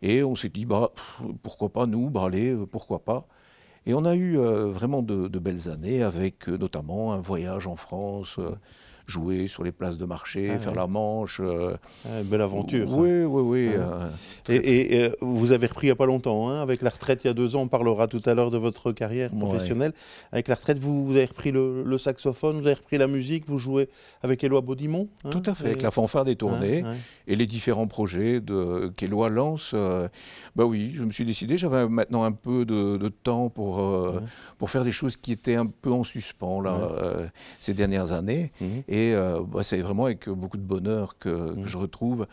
Et 0.02 0.23
on 0.23 0.35
s'est 0.35 0.49
dit, 0.50 0.67
bah, 0.67 0.91
pff, 0.94 1.20
pourquoi 1.43 1.69
pas 1.70 1.87
nous, 1.87 2.11
bah, 2.11 2.25
allez, 2.26 2.55
pourquoi 2.70 3.05
pas? 3.05 3.26
Et 3.86 3.94
on 3.94 4.04
a 4.04 4.14
eu 4.14 4.38
euh, 4.38 4.70
vraiment 4.70 5.02
de, 5.02 5.38
belles 5.38 5.69
années 5.69 6.02
avec 6.02 6.48
euh, 6.48 6.56
notamment 6.56 7.12
un 7.12 7.20
voyage 7.20 7.66
en 7.66 7.76
France, 7.76 8.38
euh, 8.38 8.56
jouer 9.06 9.46
sur 9.48 9.62
les 9.64 9.72
places 9.72 9.98
de 9.98 10.04
marché, 10.04 10.50
Ah 10.54 10.58
faire 10.58 10.72
ouais. 10.72 10.78
la 10.78 10.86
manche. 10.86 11.40
euh, 11.42 11.76
Ah, 12.06 12.22
belle 12.24 12.40
aventure. 12.40 12.90
ça. 12.90 12.96
Oui, 12.98 13.22
oui, 13.24 13.42
oui. 13.42 13.68
Ouais. 13.68 13.74
euh, 13.76 14.10
Et, 14.48 14.96
et, 15.04 15.12
vous 15.20 15.52
avez 15.52 15.66
repris 15.66 15.86
il 15.86 15.90
n'y 15.90 15.92
a 15.92 15.96
pas 15.96 16.06
longtemps, 16.06 16.48
hein, 16.48 16.60
avec 16.62 16.80
la 16.82 16.90
retraite 16.90 17.22
il 17.24 17.26
y 17.26 17.30
a 17.30 17.34
deux 17.34 17.54
ans, 17.56 17.62
on 17.62 17.68
parlera 17.68 18.06
tout 18.08 18.20
à 18.26 18.34
l'heure 18.34 18.50
de 18.50 18.58
votre 18.58 18.92
carrière 18.92 19.32
Ouais. 19.34 19.38
professionnelle. 19.40 19.92
Avec 20.32 20.48
la 20.48 20.54
retraite, 20.54 20.78
vous, 20.78 21.04
vous 21.06 21.12
avez 21.12 21.26
repris 21.26 21.50
le, 21.50 21.82
le 21.82 21.98
saxophone, 21.98 22.56
vous 22.60 22.66
avez 22.66 22.74
repris 22.76 22.98
la 22.98 23.06
musique, 23.06 23.46
vous 23.46 23.58
jouez 23.58 23.88
avec 24.22 24.42
Éloi 24.44 24.60
Baudimont 24.60 25.08
hein, 25.24 25.30
tout 25.30 25.42
à 25.46 25.54
fait, 25.54 25.64
et- 25.64 25.70
avec 25.70 25.82
la 25.82 25.90
fanfare 25.90 26.24
des 26.24 26.36
tournées. 26.36 26.82
Et 27.26 27.36
les 27.36 27.46
différents 27.46 27.86
projets 27.86 28.40
de- 28.40 28.92
qu'Éloi 28.96 29.28
lance, 29.30 29.72
euh, 29.74 30.08
bah 30.56 30.64
oui, 30.64 30.92
je 30.94 31.04
me 31.04 31.10
suis 31.10 31.24
décidé, 31.24 31.56
j'avais 31.58 31.88
maintenant 31.88 32.24
un 32.24 32.32
peu 32.32 32.64
de, 32.64 32.96
de 32.96 33.08
temps 33.08 33.48
pour, 33.50 33.80
euh, 33.80 34.12
Ouais. 34.14 34.26
pour 34.58 34.70
faire 34.70 34.84
des 34.84 34.92
choses 34.92 35.16
qui 35.16 35.32
étaient 35.32 35.54
un 35.56 35.66
peu 35.66 35.90
en 35.90 36.04
suspens 36.04 36.60
là, 36.60 36.88
ces 37.60 37.74
dernières 37.74 38.12
années. 38.12 38.50
Mhm. 38.60 38.82
Et 38.94 39.12
euh, 39.14 39.41
bah, 39.52 39.62
c'est 39.64 39.79
vraiment 39.79 40.05
avec 40.06 40.29
beaucoup 40.29 40.56
de 40.56 40.62
bonheur 40.62 41.19
que, 41.19 41.52
que 41.55 41.61
Mhm. 41.61 41.67
je 41.67 41.76
retrouve. 41.79 42.26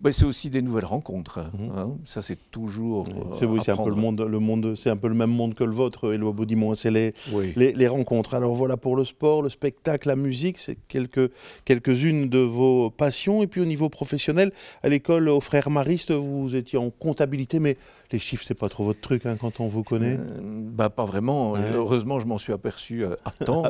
Bah, 0.00 0.10
c'est 0.14 0.24
aussi 0.24 0.48
des 0.48 0.62
nouvelles 0.62 0.86
rencontres. 0.86 1.40
Mhm. 1.52 1.72
hein. 1.76 1.90
Ça, 2.06 2.22
c'est 2.22 2.38
toujours. 2.50 3.04
euh, 3.10 3.36
C'est 3.38 3.44
oui, 3.44 3.60
c'est 3.62 3.70
un 3.70 3.76
peu 3.76 3.90
le 3.90 3.96
monde, 3.96 4.20
le 4.22 4.38
monde, 4.38 4.74
c'est 4.74 4.88
un 4.88 4.96
peu 4.96 5.08
le 5.08 5.14
même 5.14 5.30
monde 5.30 5.52
que 5.54 5.62
le 5.62 5.72
vôtre, 5.72 6.14
Éloi 6.14 6.32
Baudimont. 6.32 6.74
C'est 6.74 6.90
les, 6.90 7.12
Oui. 7.34 7.52
les, 7.54 7.74
les 7.74 7.86
rencontres. 7.86 8.32
Alors 8.34 8.54
voilà 8.54 8.76
pour 8.78 8.96
le 8.96 9.04
sport, 9.04 9.42
le 9.42 9.50
spectacle, 9.50 10.08
la 10.08 10.16
musique, 10.16 10.56
c'est 10.58 10.78
quelques 10.88 11.30
quelques-unes 11.66 12.28
de 12.30 12.38
vos 12.38 12.88
passions. 12.90 13.42
Et 13.42 13.46
puis 13.46 13.60
au 13.60 13.66
niveau 13.66 13.88
professionnel, 13.90 14.52
à 14.82 14.88
l'école, 14.88 15.28
aux 15.28 15.42
frères 15.42 15.68
Maristes, 15.70 16.12
vous 16.12 16.56
étiez 16.56 16.78
en 16.78 16.88
comptabilité, 16.90 17.58
mais 17.60 17.76
les 18.12 18.18
chiffres, 18.18 18.44
c'est 18.46 18.58
pas 18.58 18.68
trop 18.68 18.84
votre 18.84 19.00
truc 19.00 19.26
hein, 19.26 19.36
quand 19.40 19.60
on 19.60 19.68
vous 19.68 19.82
connaît? 19.82 20.16
Euh, 20.18 20.38
bah, 20.42 20.90
pas 20.90 21.04
vraiment. 21.04 21.52
Ouais. 21.52 21.60
Heureusement, 21.74 22.20
je 22.20 22.26
m'en 22.26 22.38
suis 22.38 22.52
aperçu 22.52 23.04
euh, 23.04 23.14
à 23.24 23.30
temps. 23.44 23.64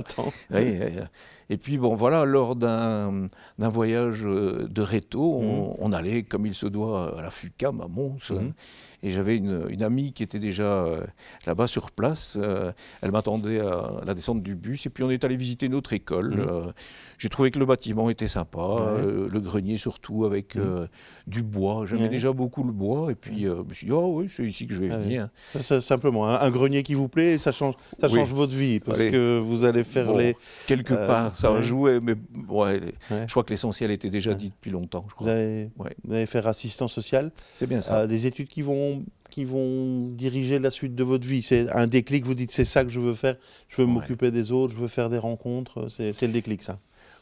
Et 0.52 1.56
puis 1.56 1.78
bon, 1.78 1.94
voilà, 1.94 2.24
lors 2.24 2.56
d'un 2.56 3.26
voyage 3.58 4.24
euh, 4.24 4.68
de 4.68 4.82
réto, 4.82 5.40
on, 5.40 5.76
on 5.78 5.92
allait, 5.92 6.22
comme 6.22 6.46
il 6.46 6.54
se 6.54 6.66
doit, 6.66 7.18
à 7.18 7.22
la 7.22 7.30
FUCAM 7.30 7.80
à 7.80 7.88
Mons. 7.88 8.30
Mhm. 8.30 8.52
Hein. 9.02 9.08
Et 9.08 9.10
j'avais 9.10 9.36
une, 9.36 9.66
une 9.70 9.82
amie 9.82 10.12
qui 10.12 10.22
était 10.22 10.38
déjà 10.38 10.84
euh, 10.84 11.00
là-bas 11.46 11.66
sur 11.66 11.90
place. 11.90 12.36
euh, 12.40 12.72
elle 13.02 13.10
m'attendait 13.12 13.60
à 13.60 13.92
la 14.04 14.14
descente 14.14 14.42
du 14.42 14.54
bus. 14.54 14.86
Et 14.86 14.90
puis 14.90 15.02
on 15.04 15.10
est 15.10 15.24
allé 15.24 15.36
visiter 15.36 15.68
notre 15.68 15.92
école. 15.92 16.30
Mhm. 16.36 16.46
Euh, 16.48 16.72
J'ai 17.18 17.28
trouvé 17.28 17.50
que 17.50 17.58
le 17.58 17.66
bâtiment 17.66 18.08
était 18.10 18.28
sympa, 18.28 18.58
Ouais. 18.60 19.28
le 19.30 19.40
grenier 19.40 19.76
surtout, 19.76 20.24
avec 20.24 20.56
euh, 20.56 20.86
du 21.26 21.42
bois. 21.42 21.84
J'aimais 21.86 22.02
Ouais. 22.02 22.08
déjà 22.08 22.32
beaucoup 22.32 22.62
le 22.64 22.72
bois. 22.72 23.10
Et 23.12 23.14
puis 23.14 23.46
euh, 23.46 23.56
je 23.64 23.68
me 23.68 23.74
suis 23.74 23.86
dit, 23.86 23.92
oh 23.92 24.10
oui, 24.20 24.26
c'est 24.28 24.44
ici 24.44 24.66
que 24.66 24.74
je 24.74 24.80
vais 24.80 24.90
Ah 24.90 24.96
venir. 24.98 25.28
Ça, 25.58 25.80
simplement 25.80 26.26
un, 26.28 26.40
un 26.40 26.50
grenier 26.50 26.82
qui 26.82 26.94
vous 26.94 27.08
plaît, 27.08 27.36
ça 27.38 27.52
change, 27.52 27.74
ça 28.00 28.06
Oui. 28.08 28.14
change 28.14 28.32
votre 28.32 28.54
vie 28.54 28.80
parce 28.80 29.00
Allez. 29.00 29.10
que 29.10 29.38
vous 29.38 29.64
allez 29.64 29.82
faire 29.82 30.06
Bon, 30.06 30.16
les. 30.16 30.34
Quelque 30.66 30.94
Euh, 30.94 31.06
part, 31.06 31.36
ça 31.36 31.50
a 31.52 31.62
joué, 31.62 32.00
mais 32.00 32.14
je 32.48 33.26
crois 33.30 33.44
que 33.44 33.50
l'essentiel 33.50 33.90
était 33.90 34.10
déjà 34.10 34.34
dit 34.34 34.48
depuis 34.50 34.70
longtemps. 34.70 35.06
Je 35.10 35.24
Vous 35.24 35.28
allez, 35.30 35.70
vous 36.04 36.12
allez 36.14 36.26
faire 36.26 36.46
assistant 36.46 36.88
social. 36.88 37.30
C'est 37.52 37.66
bien 37.66 37.80
ça. 37.80 38.06
Des 38.06 38.26
études 38.26 38.48
qui 38.48 38.62
vont, 38.62 38.89
qui 39.30 39.44
vont 39.44 40.08
diriger 40.16 40.58
la 40.58 40.70
suite 40.70 40.94
de 40.94 41.04
votre 41.04 41.26
vie. 41.26 41.42
C'est 41.42 41.70
un 41.70 41.86
déclic, 41.86 42.24
vous 42.26 42.34
dites 42.34 42.50
c'est 42.50 42.64
ça 42.64 42.84
que 42.84 42.90
je 42.90 43.00
veux 43.00 43.14
faire, 43.14 43.36
je 43.68 43.76
veux 43.80 43.86
Ouais. 43.86 43.94
m'occuper 43.94 44.30
des 44.30 44.50
autres, 44.52 44.74
je 44.74 44.78
veux 44.78 44.88
faire 44.88 45.08
des 45.08 45.18
rencontres, 45.18 45.88
c'est 45.88 46.20
le 46.22 46.32
déclic 46.32 46.62
ça. 46.62 46.78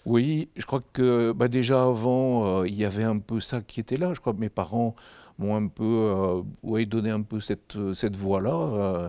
Oui, 0.06 0.48
je 0.56 0.64
crois 0.64 0.80
que 0.92 1.32
bah, 1.32 1.48
déjà 1.48 1.84
avant, 1.84 2.60
euh, 2.62 2.68
il 2.68 2.74
y 2.74 2.84
avait 2.86 3.02
un 3.04 3.18
peu 3.18 3.40
ça 3.40 3.60
qui 3.60 3.78
était 3.80 3.98
là. 3.98 4.14
Je 4.14 4.20
crois 4.20 4.32
que 4.32 4.40
mes 4.40 4.48
parents 4.48 4.94
m'ont 5.38 5.54
un 5.54 5.66
peu 5.68 5.84
euh, 5.84 6.40
ouais, 6.62 6.86
donné 6.86 7.10
un 7.10 7.20
peu 7.20 7.40
cette, 7.40 7.76
euh, 7.76 7.92
cette 7.92 8.16
voie-là, 8.16 8.54
euh, 8.54 9.08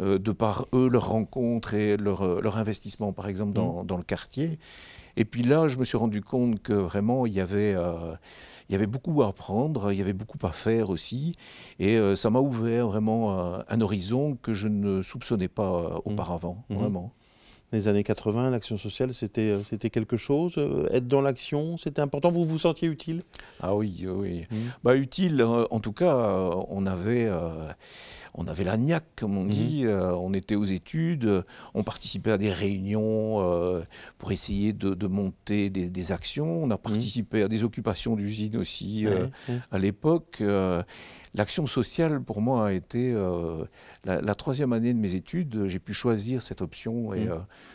de 0.00 0.32
par 0.32 0.66
eux, 0.74 0.88
leur 0.88 1.08
rencontre 1.08 1.74
et 1.74 1.96
leur, 1.96 2.22
euh, 2.22 2.40
leur 2.42 2.56
investissement, 2.58 3.12
par 3.12 3.28
exemple, 3.28 3.52
dans, 3.52 3.84
dans 3.84 3.96
le 3.96 4.02
quartier. 4.02 4.58
Et 5.16 5.24
puis 5.24 5.42
là, 5.44 5.68
je 5.68 5.76
me 5.76 5.84
suis 5.84 5.96
rendu 5.96 6.22
compte 6.22 6.60
que 6.60 6.72
vraiment, 6.72 7.24
il 7.26 7.32
y 7.32 7.40
avait, 7.40 7.74
euh, 7.76 8.14
il 8.68 8.72
y 8.72 8.74
avait 8.74 8.88
beaucoup 8.88 9.22
à 9.22 9.28
apprendre, 9.28 9.92
il 9.92 9.98
y 9.98 10.02
avait 10.02 10.12
beaucoup 10.12 10.38
à 10.44 10.50
faire 10.50 10.90
aussi. 10.90 11.34
Et 11.78 11.96
euh, 11.96 12.16
ça 12.16 12.30
m'a 12.30 12.40
ouvert 12.40 12.88
vraiment 12.88 13.38
euh, 13.54 13.58
un 13.68 13.80
horizon 13.80 14.36
que 14.42 14.54
je 14.54 14.66
ne 14.66 15.02
soupçonnais 15.02 15.48
pas 15.48 15.70
euh, 15.72 15.98
auparavant, 16.04 16.64
Mhm. 16.68 16.78
vraiment. 16.78 17.12
Les 17.72 17.88
années 17.88 18.04
80, 18.04 18.50
l'action 18.50 18.76
sociale, 18.76 19.12
c'était 19.14 19.50
euh, 19.50 19.62
c'était 19.64 19.90
quelque 19.90 20.16
chose. 20.16 20.54
euh, 20.58 20.86
être 20.92 21.08
dans 21.08 21.20
l'action, 21.20 21.76
c'était 21.76 22.02
important. 22.02 22.30
Vous 22.30 22.44
vous 22.44 22.58
sentiez 22.58 22.86
utile? 22.88 23.22
Ah 23.60 23.74
oui, 23.74 24.06
oui. 24.08 24.46
Mhm. 24.50 24.58
Bah, 24.84 24.96
utile, 24.96 25.40
euh, 25.40 25.64
en 25.70 25.80
tout 25.80 25.92
cas, 25.92 26.14
euh, 26.16 26.54
on 26.68 26.86
avait, 26.86 27.26
euh, 27.26 27.68
on 28.34 28.46
avait 28.46 28.64
la 28.64 28.76
niaque, 28.76 29.06
comme 29.16 29.38
on 29.38 29.44
dit, 29.44 29.84
on 29.88 30.34
était 30.34 30.56
aux 30.56 30.64
études, 30.64 31.44
on 31.72 31.82
participait 31.84 32.32
à 32.32 32.38
des 32.38 32.52
réunions 32.52 33.84
pour 34.18 34.32
essayer 34.32 34.72
de, 34.72 35.06
monter 35.06 35.70
des, 35.70 36.12
actions, 36.12 36.64
on 36.64 36.70
a 36.70 36.78
participé 36.78 37.42
à 37.42 37.48
des 37.48 37.64
occupations 37.64 38.16
d'usines 38.16 38.56
aussi 38.56 39.06
à 39.70 39.78
l'époque. 39.78 40.42
L'action 41.34 41.66
sociale, 41.66 42.20
pour 42.20 42.40
moi, 42.40 42.68
a 42.68 42.72
été 42.72 43.14
la, 44.04 44.34
troisième 44.34 44.72
année 44.72 44.92
de 44.92 44.98
mes 44.98 45.14
études. 45.14 45.68
J'ai 45.68 45.78
pu 45.78 45.94
choisir 45.94 46.42
cette 46.42 46.60
option 46.60 47.14
et 47.14 47.28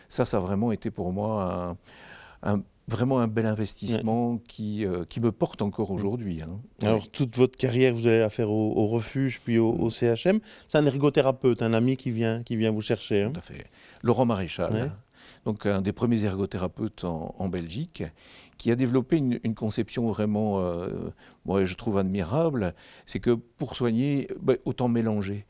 ça, 0.09 0.25
ça 0.25 0.37
a 0.37 0.39
vraiment 0.41 0.71
été 0.73 0.91
pour 0.91 1.13
moi 1.13 1.77
un 2.43 2.61
vraiment 2.89 3.19
un 3.19 3.27
bel 3.27 3.45
investissement 3.45 4.37
qui, 4.47 4.85
euh, 4.85 5.05
qui 5.07 5.19
me 5.19 5.31
porte 5.31 5.61
encore 5.61 5.91
aujourd'hui. 5.91 6.41
Hein. 6.41 6.59
Alors, 6.81 7.09
toute 7.09 7.35
votre 7.37 7.57
carrière, 7.57 7.93
vous 7.93 8.07
avez 8.07 8.21
affaire 8.21 8.49
au, 8.49 8.87
refuge, 8.87 9.41
puis 9.43 9.57
au, 9.57 9.89
CHM. 9.89 10.39
C'est 10.67 10.77
un 10.77 10.85
ergothérapeute, 10.85 11.61
un 11.61 11.73
ami 11.73 11.97
qui 11.97 12.11
vient, 12.11 12.43
qui 12.43 12.55
vient 12.55 12.71
vous 12.71 12.81
chercher. 12.81 13.23
Hein. 13.23 13.31
Tout 13.31 13.39
à 13.39 13.43
fait. 13.43 13.65
Laurent 14.01 14.25
Maréchal, 14.25 14.91
donc 15.45 15.65
un 15.65 15.81
des 15.81 15.93
premiers 15.93 16.23
ergothérapeutes 16.23 17.03
en, 17.03 17.49
Belgique, 17.49 18.03
qui 18.57 18.71
a 18.71 18.75
développé 18.75 19.17
une, 19.17 19.55
conception 19.55 20.07
vraiment, 20.07 20.59
euh, 20.59 20.89
moi 21.45 21.65
je 21.65 21.75
trouve 21.75 21.97
admirable, 21.97 22.73
c'est 23.05 23.19
que 23.19 23.31
pour 23.31 23.75
soigner, 23.75 24.27
ben, 24.41 24.57
autant 24.65 24.87
mélanger. 24.87 25.45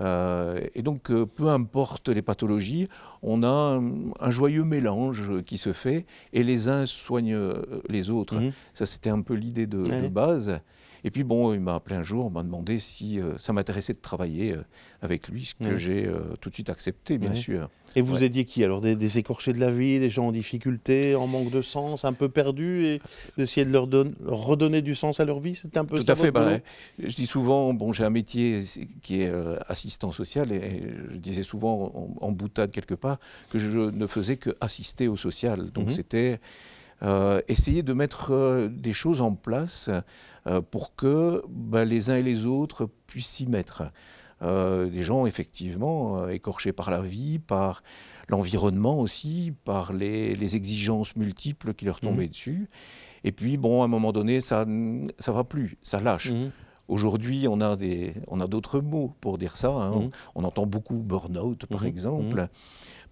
Euh, 0.00 0.60
et 0.74 0.82
donc, 0.82 1.10
euh, 1.10 1.26
peu 1.26 1.48
importe 1.48 2.08
les 2.08 2.22
pathologies, 2.22 2.88
on 3.22 3.42
a 3.42 3.80
un, 4.20 4.30
joyeux 4.30 4.64
mélange 4.64 5.42
qui 5.44 5.58
se 5.58 5.72
fait, 5.72 6.04
et 6.32 6.42
les 6.42 6.68
uns 6.68 6.86
soignent 6.86 7.54
les 7.88 8.10
autres. 8.10 8.36
Mhm. 8.36 8.52
Ça, 8.72 8.86
c'était 8.86 9.10
un 9.10 9.22
peu 9.22 9.34
l'idée 9.34 9.66
de, 9.66 10.08
base. 10.08 10.60
Et 11.04 11.10
puis 11.10 11.24
bon, 11.24 11.54
il 11.54 11.60
m'a 11.60 11.74
appelé 11.74 11.96
un 11.96 12.02
jour, 12.02 12.30
m'a 12.30 12.42
demandé 12.42 12.78
si 12.78 13.18
ça 13.38 13.52
m'intéressait 13.52 13.92
de 13.92 13.98
travailler 13.98 14.54
avec 15.02 15.28
lui, 15.28 15.46
ce 15.46 15.54
que 15.54 15.76
j'ai 15.76 16.10
tout 16.40 16.50
de 16.50 16.54
suite 16.54 16.70
accepté, 16.70 17.18
bien 17.18 17.34
sûr. 17.34 17.68
Et 17.96 18.02
vous 18.02 18.22
aidiez 18.22 18.44
qui 18.44 18.62
Alors 18.62 18.80
des, 18.80 19.18
écorchés 19.18 19.52
de 19.52 19.58
la 19.58 19.70
vie, 19.70 19.98
des 19.98 20.10
gens 20.10 20.28
en 20.28 20.32
difficulté, 20.32 21.14
en 21.14 21.26
manque 21.26 21.50
de 21.50 21.62
sens, 21.62 22.04
un 22.04 22.12
peu 22.12 22.28
perdus, 22.28 22.86
et 22.86 23.02
d'essayer 23.36 23.66
de 23.66 23.72
leur, 23.72 23.88
redonner 24.24 24.82
du 24.82 24.94
sens 24.94 25.20
à 25.20 25.24
leur 25.24 25.40
vie 25.40 25.54
C'était 25.54 25.78
un 25.78 25.84
peu 25.84 25.98
Tout 25.98 26.10
à 26.10 26.14
fait. 26.14 26.30
Bah, 26.30 26.58
je 26.98 27.14
dis 27.14 27.26
souvent, 27.26 27.72
bon, 27.74 27.92
j'ai 27.92 28.04
un 28.04 28.10
métier 28.10 28.60
qui 29.02 29.22
est 29.22 29.28
euh, 29.28 29.56
assistant 29.66 30.12
social, 30.12 30.52
et 30.52 30.82
je 31.12 31.16
disais 31.16 31.42
souvent 31.42 32.16
en, 32.20 32.30
boutade 32.30 32.70
quelque 32.70 32.94
part 32.94 33.18
que 33.50 33.58
je 33.58 33.90
ne 33.90 34.06
faisais 34.06 34.36
que 34.36 34.50
assister 34.60 35.08
au 35.08 35.16
social. 35.16 35.70
Donc 35.72 35.86
mhm. 35.86 35.90
c'était 35.90 36.40
euh, 37.02 37.40
essayer 37.48 37.82
de 37.82 37.92
mettre 37.92 38.32
euh, 38.32 38.68
des 38.68 38.92
choses 38.92 39.20
en 39.20 39.32
place 39.32 39.90
pour 40.70 40.94
que 40.94 41.42
bah, 41.48 41.84
les 41.84 42.10
uns 42.10 42.16
et 42.16 42.22
les 42.22 42.46
autres 42.46 42.88
puissent 43.06 43.28
s'y 43.28 43.46
mettre. 43.46 43.90
Euh, 44.42 44.88
des 44.88 45.02
gens 45.02 45.26
effectivement 45.26 46.22
euh, 46.22 46.28
écorchés 46.28 46.72
par 46.72 46.90
la 46.90 47.02
vie, 47.02 47.38
par 47.38 47.82
l'environnement 48.30 48.98
aussi, 48.98 49.52
par 49.64 49.92
les, 49.92 50.56
exigences 50.56 51.14
multiples 51.14 51.74
qui 51.74 51.84
leur 51.84 52.00
tombaient 52.00 52.24
mhm. 52.24 52.30
dessus. 52.30 52.70
Et 53.22 53.32
puis, 53.32 53.58
bon, 53.58 53.82
à 53.82 53.84
un 53.84 53.88
moment 53.88 54.12
donné, 54.12 54.40
ça 54.40 54.64
ne 54.64 55.10
va 55.26 55.44
plus, 55.44 55.76
ça 55.82 56.00
lâche. 56.00 56.30
Mhm. 56.30 56.50
Aujourd'hui, 56.88 57.46
on 57.48 57.60
a 57.60 57.76
des, 57.76 58.14
on 58.28 58.40
a 58.40 58.46
d'autres 58.46 58.80
mots 58.80 59.12
pour 59.20 59.36
dire 59.36 59.58
ça. 59.58 59.70
Hein. 59.70 60.00
Mhm. 60.00 60.10
On, 60.36 60.44
entend 60.44 60.64
beaucoup 60.64 60.96
burn-out, 60.96 61.66
par 61.66 61.84
exemple. 61.84 62.48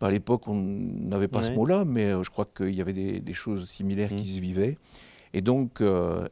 Bah, 0.00 0.06
à 0.06 0.10
l'époque, 0.10 0.48
on 0.48 0.54
n'avait 0.54 1.28
pas 1.28 1.42
ce 1.42 1.50
mot-là, 1.50 1.84
mais 1.84 2.06
euh, 2.06 2.22
je 2.22 2.30
crois 2.30 2.46
qu'il 2.46 2.74
y 2.74 2.80
avait 2.80 3.20
des, 3.20 3.32
choses 3.34 3.68
similaires 3.68 4.16
qui 4.16 4.26
se 4.26 4.40
vivaient. 4.40 4.78
Et 5.34 5.40
donc, 5.40 5.82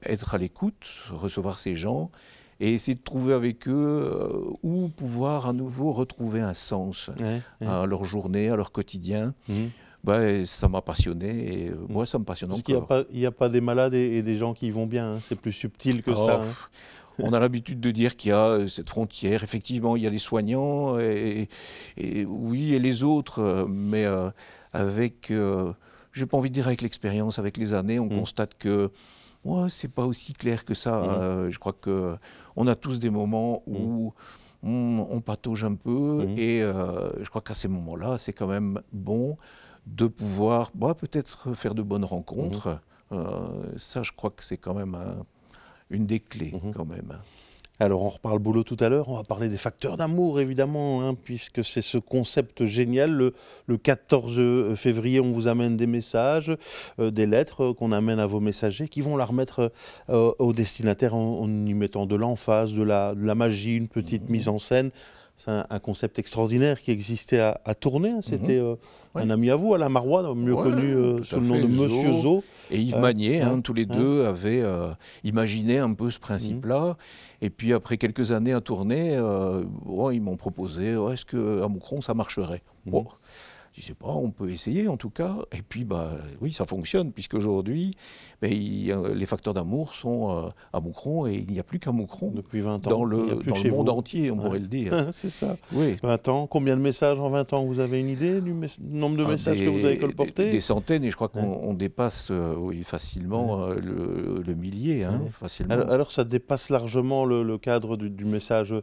être 0.03 0.35
à 0.35 0.39
l'écoute, 0.39 0.87
recevoir 1.11 1.59
ces 1.59 1.77
gens, 1.77 2.11
et 2.61 2.73
essayer 2.73 2.95
de 2.95 3.03
trouver 3.03 3.35
avec 3.35 3.69
eux 3.69 4.11
euh, 4.13 4.51
où 4.63 4.89
pouvoir 4.89 5.47
à 5.47 5.53
nouveau 5.53 5.93
retrouver 5.93 6.41
un 6.41 6.55
sens 6.55 7.11
à 7.61 7.87
leur 7.87 8.05
journée, 8.05 8.49
à 8.49 8.57
leur 8.57 8.73
quotidien. 8.73 9.35
Ben, 10.05 10.47
ça 10.47 10.69
m'a 10.69 10.83
passionné 10.83 11.65
et 11.65 11.69
euh, 11.71 11.75
moi 11.89 12.03
mhm. 12.03 12.07
ça 12.07 12.19
me 12.21 12.25
passionne 12.25 12.51
Parce 12.51 12.61
encore. 12.61 13.05
Il 13.11 13.19
n'y 13.19 13.27
a, 13.27 13.33
pas 13.33 13.49
des 13.49 13.61
malades 13.61 13.93
et, 13.93 14.23
des 14.23 14.37
gens 14.37 14.55
qui 14.55 14.71
vont 14.71 14.87
bien, 14.87 15.15
hein. 15.15 15.19
c'est 15.21 15.35
plus 15.35 15.53
subtil 15.53 16.03
que 16.05 16.15
ça. 16.15 16.41
Hein. 16.43 16.69
On 17.19 17.33
a 17.33 17.41
l'habitude 17.41 17.81
de 17.81 17.91
dire 17.91 18.15
qu'il 18.15 18.29
y 18.29 18.33
a 18.33 18.51
euh, 18.51 18.67
cette 18.69 18.89
frontière. 18.89 19.43
Effectivement, 19.43 19.97
il 19.97 20.05
y 20.05 20.07
a 20.07 20.11
les 20.11 20.21
soignants 20.21 20.97
et, 21.01 21.49
oui, 21.97 22.75
et 22.75 22.79
les 22.79 23.03
autres, 23.03 23.67
mais 23.69 24.07
avec, 24.73 25.33
n'ai 26.21 26.27
pas 26.27 26.37
envie 26.37 26.51
de 26.51 26.55
dire 26.55 26.67
avec 26.67 26.83
l'expérience, 26.83 27.39
avec 27.39 27.57
les 27.57 27.75
années, 27.75 27.99
on 27.99 28.07
mhm. 28.07 28.19
constate 28.19 28.57
que 28.59 28.91
Ouais, 29.47 29.69
c'est 29.71 29.93
pas 29.93 30.05
aussi 30.05 30.33
clair 30.33 30.65
que 30.65 30.75
ça. 30.75 31.01
Mhm. 31.01 31.09
Euh, 31.09 31.51
je 31.53 31.59
crois 31.59 31.73
que 31.73 32.17
on 32.57 32.67
a 32.67 32.75
tous 32.75 32.99
des 32.99 33.11
moments 33.11 33.63
où 33.67 34.13
mhm. 34.63 34.99
on, 34.99 35.21
patauge 35.21 35.63
un 35.63 35.75
peu, 35.75 36.27
et 36.37 36.63
euh, 36.63 37.11
je 37.23 37.29
crois 37.29 37.43
qu'à 37.43 37.55
ces 37.55 37.69
moments-là, 37.69 38.19
c'est 38.19 38.33
quand 38.33 38.49
même 38.49 38.81
bon 38.93 39.37
de 39.87 40.09
pouvoir 40.09 40.73
bah, 40.75 40.95
peut-être 40.95 41.55
faire 41.55 41.75
de 41.75 41.83
bonnes 41.83 42.05
rencontres. 42.05 42.81
Euh, 43.13 43.73
ça, 43.77 44.03
je 44.03 44.11
crois 44.11 44.31
que 44.31 44.43
c'est 44.43 44.57
quand 44.57 44.75
même 44.75 44.97
une 45.91 46.07
des 46.07 46.19
clés, 46.19 46.53
quand 46.75 46.85
même. 46.87 47.17
Alors 47.79 48.03
on 48.03 48.09
reparle 48.09 48.39
boulot 48.39 48.63
tout 48.63 48.77
à 48.81 48.89
l'heure, 48.89 49.11
on 49.11 49.17
va 49.17 49.25
parler 49.25 49.51
des 49.51 49.59
facteurs 49.59 49.99
d'amour 49.99 50.41
évidemment, 50.41 51.03
hein, 51.03 51.15
puisque 51.15 51.63
c'est 51.63 51.83
ce 51.83 51.99
concept 51.99 52.65
génial. 52.65 53.11
Le, 53.67 53.77
14 53.77 54.75
février, 54.75 55.21
on 55.21 55.31
vous 55.31 55.47
amène 55.47 55.77
des 55.77 55.87
messages, 55.87 56.57
euh, 56.99 57.11
des 57.11 57.27
lettres 57.27 57.73
qu'on 57.73 57.93
amène 57.93 58.19
à 58.19 58.27
vos 58.27 58.41
messagers, 58.41 58.89
qui 58.89 59.03
vont 59.03 59.17
la 59.17 59.27
remettre 59.27 59.71
euh, 60.09 60.33
aux 60.39 60.55
destinataires 60.55 61.15
en, 61.15 61.47
y 61.47 61.75
mettant 61.75 62.07
de 62.07 62.17
l'emphase, 62.17 62.73
de 62.73 62.83
la, 62.83 63.15
de 63.15 63.27
la 63.27 63.35
magie, 63.35 63.77
une 63.77 63.89
petite 63.89 64.31
mise 64.31 64.49
en 64.49 64.59
scène. 64.59 64.91
C'est 65.37 65.51
un, 65.51 65.79
concept 65.81 66.19
extraordinaire 66.19 66.81
qui 66.81 66.91
existait 66.91 67.41
à, 67.41 67.75
tourner. 67.75 68.09
Hein. 68.09 68.21
C'était 68.23 68.59
mhm. 68.59 68.65
euh, 68.65 68.77
un 69.17 69.29
ami 69.29 69.51
à 69.51 69.57
vous, 69.57 69.75
Alain 69.75 69.91
Marois, 69.91 70.35
mieux 70.35 70.57
connu 70.57 70.95
euh, 70.95 71.23
sous 71.25 71.41
le 71.41 71.47
nom 71.47 71.61
de 71.61 71.67
Monsieur 71.67 72.13
Zo. 72.15 72.43
Et 72.71 72.81
Yves 72.81 72.97
Magnier, 72.97 73.43
hein, 73.43 73.61
tous 73.61 73.75
les 73.75 73.85
deux 73.85 74.25
avaient 74.25 74.63
euh, 74.63 74.89
imaginé 75.25 75.79
un 75.79 75.93
peu 75.93 76.11
ce 76.11 76.19
principe-là. 76.19 76.87
Mhm. 76.87 76.95
Et 77.43 77.51
puis 77.51 77.75
après 77.75 77.99
quelques 77.99 78.33
années 78.33 78.55
à 78.55 78.63
tourner, 78.63 79.21
ils 80.13 80.23
m'ont 80.23 80.37
proposé 80.37 80.93
est-ce 81.13 81.27
qu'à 81.27 81.69
Moucron 81.69 82.01
ça 82.01 82.15
marcherait? 82.15 82.63
Mhm. 82.87 83.05
Je 83.77 83.83
ne 83.83 83.85
sais 83.89 83.95
pas, 83.95 84.09
on 84.09 84.31
peut 84.31 84.51
essayer 84.51 84.89
en 84.89 84.97
tout 84.97 85.11
cas. 85.11 85.37
Et 85.53 85.61
puis, 85.61 85.85
bah, 85.85 86.13
oui, 86.41 86.51
ça 86.51 86.65
fonctionne, 86.65 87.13
puisqu'aujourd'hui, 87.13 87.95
ben, 88.41 88.51
les 88.51 89.27
facteurs 89.27 89.53
d'amour 89.53 89.93
sont 89.93 90.31
euh, 90.31 90.49
à 90.73 90.81
Moucron 90.81 91.27
et 91.27 91.35
il 91.35 91.53
n'y 91.53 91.59
a 91.59 91.63
plus 91.63 91.79
qu'à 91.79 91.93
Moucron. 91.93 92.31
Depuis 92.35 92.61
20 92.61 92.87
ans. 92.87 92.91
Dans 92.91 93.05
le, 93.05 93.43
dans 93.47 93.63
le 93.63 93.71
monde 93.71 93.91
entier, 93.91 94.31
on 94.31 94.39
pourrait 94.39 94.61
le 94.61 94.69
dire. 94.69 95.09
C'est 95.11 95.29
ça. 95.29 95.59
Oui. 95.75 95.97
20 96.03 96.29
ans. 96.29 96.47
Combien 96.47 96.75
de 96.75 96.81
messages 96.81 97.21
en 97.21 97.29
20 97.29 97.53
ans 97.53 97.65
Vous 97.67 97.81
avez 97.81 98.01
une 98.01 98.09
idée 98.09 98.41
du 98.41 98.55
nombre 98.83 99.19
de 99.19 99.25
ah, 99.25 99.29
messages 99.29 99.59
que 99.59 99.69
vous 99.69 99.85
avez 99.85 99.99
colportés? 99.99 100.51
des, 100.51 100.61
centaines, 100.61 101.05
et 101.05 101.11
je 101.11 101.17
crois 101.17 101.29
qu'on 101.29 101.75
dépasse 101.75 102.29
euh, 102.31 102.55
oui, 102.57 102.83
facilement 102.83 103.65
euh, 103.65 103.77
le, 104.47 104.55
millier. 104.55 105.05
Hein, 105.05 105.21
facilement. 105.31 105.75
Alors, 105.75 106.13
ça 106.13 106.25
dépasse 106.25 106.71
largement 106.71 107.27
le, 107.27 107.59
cadre 107.59 107.99
du, 107.99 108.25
message 108.25 108.75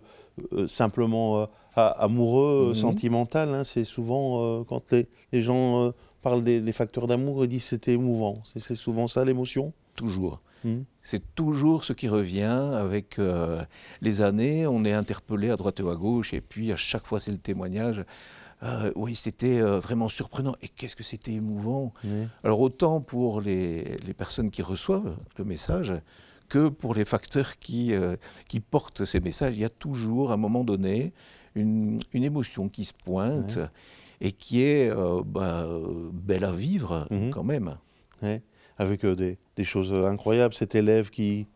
simplement 0.67 1.47
amoureux, 1.75 2.69
mhm. 2.69 2.75
sentimental. 2.75 3.53
Hein. 3.53 3.63
c'est 3.63 3.83
souvent 3.83 4.43
euh, 4.43 4.63
quand 4.63 4.91
les, 4.91 5.41
gens 5.41 5.87
euh, 5.87 5.91
parlent 6.21 6.43
des, 6.43 6.71
facteurs 6.71 7.07
d'amour, 7.07 7.43
ils 7.45 7.47
disent 7.47 7.65
c'était 7.65 7.93
émouvant. 7.93 8.41
C'est 8.55 8.75
souvent 8.75 9.07
ça 9.07 9.25
l'émotion? 9.25 9.73
Toujours. 9.95 10.41
Mhm. 10.63 10.85
C'est 11.01 11.35
toujours 11.35 11.83
ce 11.83 11.93
qui 11.93 12.07
revient 12.07 12.43
avec 12.43 13.19
euh, 13.19 13.63
les 14.01 14.21
années. 14.21 14.65
On 14.67 14.85
est 14.85 14.93
interpellé 14.93 15.49
à 15.49 15.57
droite 15.57 15.79
ou 15.81 15.89
à 15.89 15.95
gauche, 15.95 16.33
et 16.33 16.41
puis 16.41 16.71
à 16.71 16.77
chaque 16.77 17.05
fois 17.05 17.19
c'est 17.19 17.31
le 17.31 17.37
témoignage. 17.37 18.03
oui, 18.95 19.13
c'était 19.15 19.59
vraiment 19.59 20.07
surprenant. 20.07 20.55
Et 20.61 20.69
qu'est-ce 20.69 20.95
que 20.95 21.03
c'était 21.03 21.33
émouvant? 21.33 21.93
Alors 22.45 22.61
autant 22.61 23.01
pour 23.01 23.41
les, 23.41 23.97
les, 24.07 24.13
personnes 24.13 24.51
qui 24.51 24.61
reçoivent 24.61 25.17
le 25.37 25.43
message 25.43 25.91
que 26.53 26.69
pour 26.69 26.93
les 26.93 27.03
facteurs 27.03 27.57
qui, 27.57 27.93
qui 28.47 28.59
portent 28.59 29.05
ces 29.05 29.19
messages, 29.19 29.55
il 29.55 29.61
y 29.61 29.65
a 29.65 29.69
toujours, 29.69 30.29
à 30.29 30.35
un 30.35 30.37
moment 30.37 30.63
donné, 30.63 31.11
une, 31.55 31.99
émotion 32.13 32.69
qui 32.69 32.85
se 32.85 32.93
pointe 32.93 33.57
et 34.21 34.31
qui 34.31 34.63
est 34.63 34.89
euh, 34.89 35.21
bah, 35.25 35.67
belle 36.13 36.45
à 36.45 36.51
vivre 36.51 37.07
mhm. 37.09 37.31
quand 37.31 37.43
même. 37.43 37.77
Avec 38.77 39.03
euh, 39.03 39.15
des, 39.15 39.37
des, 39.55 39.63
choses 39.63 39.93
incroyables, 39.93 40.53
cet 40.53 40.75
élève 40.75 41.09
qui, 41.09 41.47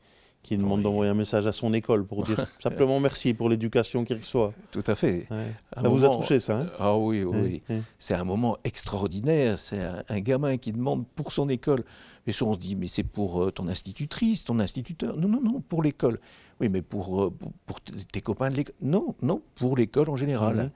qui 0.47 0.57
demande 0.57 0.81
d'envoyer 0.81 1.11
un 1.11 1.15
message 1.15 1.45
à 1.45 1.51
son 1.51 1.73
école 1.73 2.05
pour 2.05 2.23
dire 2.23 2.47
simplement 2.59 3.01
merci 3.01 3.33
pour 3.33 3.49
l'éducation 3.49 4.05
qu'il 4.05 4.15
reçoit. 4.15 4.53
Tout 4.71 4.83
à 4.87 4.95
fait. 4.95 5.27
Ça 5.75 5.89
vous 5.89 6.05
a 6.05 6.09
touché 6.09 6.39
ça 6.39 6.59
hein 6.59 6.67
Ah 6.79 6.95
oui, 6.95 7.23
oui. 7.23 7.61
C'est 7.99 8.13
un 8.13 8.23
moment 8.23 8.57
extraordinaire. 8.63 9.59
C'est 9.59 9.81
un, 9.81 10.19
gamin 10.21 10.55
qui 10.57 10.71
demande 10.71 11.05
pour 11.15 11.33
son 11.33 11.49
école. 11.49 11.83
Et 12.27 12.31
on 12.41 12.53
se 12.53 12.59
dit, 12.59 12.75
mais 12.77 12.87
c'est 12.87 13.03
pour 13.03 13.43
euh, 13.43 13.51
ton 13.51 13.67
institutrice, 13.67 14.45
ton 14.45 14.59
instituteur. 14.59 15.15
Non, 15.17 15.27
non, 15.27 15.41
non, 15.41 15.61
pour 15.61 15.83
l'école. 15.83 16.19
Oui, 16.59 16.69
mais 16.69 16.81
pour, 16.81 17.23
euh, 17.23 17.33
pour, 17.65 17.81
tes 17.81 18.21
copains 18.21 18.49
de 18.49 18.55
l'école. 18.55 18.75
Non, 18.81 19.15
non, 19.21 19.41
pour 19.55 19.75
l'école 19.75 20.09
en 20.09 20.15
général. 20.15 20.71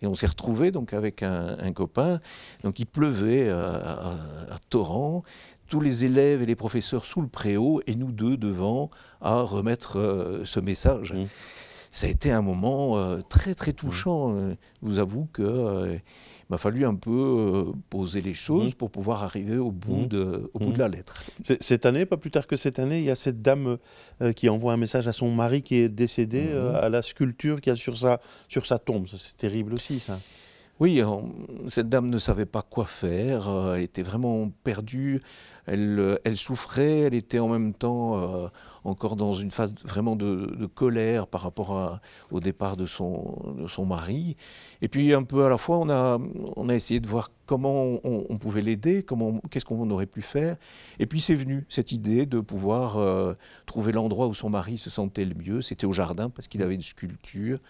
Et 0.00 0.06
on 0.06 0.14
s'est 0.14 0.26
retrouvé 0.26 0.72
donc 0.72 0.92
avec 0.92 1.22
un, 1.22 1.72
copain. 1.72 2.20
Donc 2.64 2.80
il 2.80 2.86
pleuvait 2.86 3.48
euh, 3.48 3.78
à, 4.50 4.58
torrent, 4.68 5.22
tous 5.68 5.80
les 5.80 6.04
élèves 6.04 6.42
et 6.42 6.46
les 6.46 6.56
professeurs 6.56 7.04
sous 7.06 7.20
le 7.22 7.28
préau 7.28 7.80
et 7.86 7.94
nous 7.94 8.12
deux 8.12 8.36
devant 8.36 8.90
à 9.20 9.40
remettre 9.42 10.42
ce 10.44 10.60
message. 10.60 11.12
Mhm. 11.12 11.26
ça 11.90 12.06
a 12.06 12.10
été 12.10 12.30
un 12.30 12.40
moment 12.42 12.96
euh, 12.98 13.20
très 13.28 13.54
très 13.54 13.72
touchant. 13.74 14.34
Je 14.38 14.54
vous 14.80 14.98
avoue 14.98 15.28
que 15.32 15.42
euh, 15.42 15.92
il 15.94 16.46
m'a 16.48 16.56
fallu 16.58 16.84
un 16.86 16.94
peu 16.94 17.10
euh, 17.10 17.72
poser 17.90 18.20
les 18.22 18.32
choses 18.34 18.68
Mhm. 18.68 18.74
pour 18.74 18.90
pouvoir 18.90 19.22
arriver 19.24 19.58
au 19.58 19.70
bout, 19.70 20.06
de, 20.06 20.50
au 20.54 20.58
bout 20.58 20.72
de 20.72 20.78
la 20.78 20.88
lettre. 20.88 21.22
Cette 21.60 21.84
année, 21.86 22.04
pas 22.06 22.16
plus 22.16 22.30
tard 22.30 22.46
que 22.46 22.56
cette 22.56 22.78
année, 22.78 22.98
il 22.98 23.04
y 23.04 23.10
a 23.10 23.14
cette 23.14 23.40
dame 23.42 23.76
euh, 24.22 24.32
qui 24.32 24.48
envoie 24.48 24.72
un 24.72 24.78
message 24.78 25.06
à 25.06 25.12
son 25.12 25.30
mari 25.34 25.60
qui 25.62 25.76
est 25.76 25.88
décédé 25.90 26.46
euh, 26.48 26.82
à 26.82 26.88
la 26.88 27.02
sculpture 27.02 27.60
qu'il 27.60 27.70
y 27.70 27.74
a 27.74 27.76
sur 27.76 27.96
sa, 27.98 28.20
sur 28.48 28.64
sa 28.66 28.78
tombe. 28.78 29.06
C'est 29.14 29.36
terrible 29.36 29.74
aussi, 29.74 30.00
ça. 30.00 30.18
Oui, 30.82 31.00
cette 31.68 31.88
dame 31.88 32.10
ne 32.10 32.18
savait 32.18 32.44
pas 32.44 32.62
quoi 32.62 32.84
faire, 32.84 33.48
euh, 33.48 33.76
elle 33.76 33.82
était 33.82 34.02
vraiment 34.02 34.50
perdue, 34.64 35.22
elle, 35.66 35.96
euh, 36.00 36.16
elle 36.24 36.36
souffrait, 36.36 37.02
elle 37.02 37.14
était 37.14 37.38
en 37.38 37.46
même 37.46 37.72
temps 37.72 38.18
euh, 38.18 38.48
encore 38.82 39.14
dans 39.14 39.32
une 39.32 39.52
phase 39.52 39.76
vraiment 39.84 40.16
de, 40.16 40.66
colère 40.74 41.28
par 41.28 41.42
rapport 41.42 42.00
au 42.32 42.40
départ 42.40 42.76
de 42.76 42.86
son, 42.86 43.54
de 43.58 43.68
son 43.68 43.86
mari. 43.86 44.36
Et 44.80 44.88
puis 44.88 45.14
un 45.14 45.22
peu 45.22 45.44
à 45.44 45.48
la 45.48 45.56
fois, 45.56 45.78
on 45.78 45.88
a, 45.88 46.18
on 46.56 46.68
a 46.68 46.74
essayé 46.74 46.98
de 46.98 47.06
voir 47.06 47.30
comment 47.46 48.00
on, 48.02 48.36
pouvait 48.38 48.60
l'aider, 48.60 49.06
qu'est-ce 49.52 49.64
qu'on 49.64 49.88
aurait 49.88 50.06
pu 50.06 50.20
faire. 50.20 50.56
Et 50.98 51.06
puis 51.06 51.20
c'est 51.20 51.36
venu 51.36 51.64
cette 51.68 51.92
idée 51.92 52.26
de 52.26 52.40
pouvoir 52.40 52.98
trouver 53.66 53.92
l'endroit 53.92 54.26
où 54.26 54.34
son 54.34 54.50
mari 54.50 54.78
se 54.78 54.90
sentait 54.90 55.26
le 55.26 55.36
mieux. 55.36 55.62
C'était 55.62 55.86
au 55.86 55.92
jardin 55.92 56.28
parce 56.28 56.48
qu'il 56.48 56.60
avait 56.60 56.74
une 56.74 56.82
sculpture. 56.82 57.60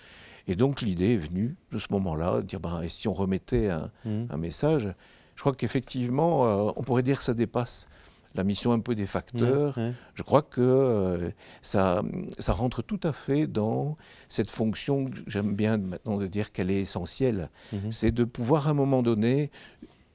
Et 0.48 0.56
donc 0.56 0.80
l'idée 0.80 1.14
est 1.14 1.18
venue 1.18 1.56
de 1.70 1.78
ce 1.78 1.88
moment-là, 1.90 2.38
de 2.38 2.46
dire 2.46 2.60
ben, 2.60 2.82
et 2.82 2.88
si 2.88 3.08
on 3.08 3.14
remettait 3.14 3.68
un, 3.68 3.90
un 4.04 4.36
message 4.36 4.92
Je 5.36 5.40
crois 5.40 5.54
qu'effectivement, 5.54 6.46
euh, 6.46 6.72
on 6.76 6.82
pourrait 6.82 7.02
dire 7.02 7.18
que 7.18 7.24
ça 7.24 7.34
dépasse 7.34 7.86
la 8.34 8.44
mission 8.44 8.72
un 8.72 8.80
peu 8.80 8.94
des 8.94 9.06
facteurs. 9.06 9.78
Je 10.14 10.22
crois 10.22 10.42
que 10.42 10.60
euh, 10.60 11.30
ça, 11.60 12.02
ça 12.38 12.52
rentre 12.52 12.82
tout 12.82 13.00
à 13.02 13.12
fait 13.12 13.46
dans 13.46 13.96
cette 14.28 14.50
fonction, 14.50 15.06
que 15.06 15.18
j'aime 15.26 15.54
bien 15.54 15.76
maintenant 15.76 16.16
de 16.16 16.26
dire 16.26 16.52
qu'elle 16.52 16.70
est 16.70 16.80
essentielle. 16.80 17.50
Mhm. 17.72 17.92
C'est 17.92 18.10
de 18.10 18.24
pouvoir 18.24 18.68
à 18.68 18.70
un 18.70 18.74
moment 18.74 19.02
donné 19.02 19.50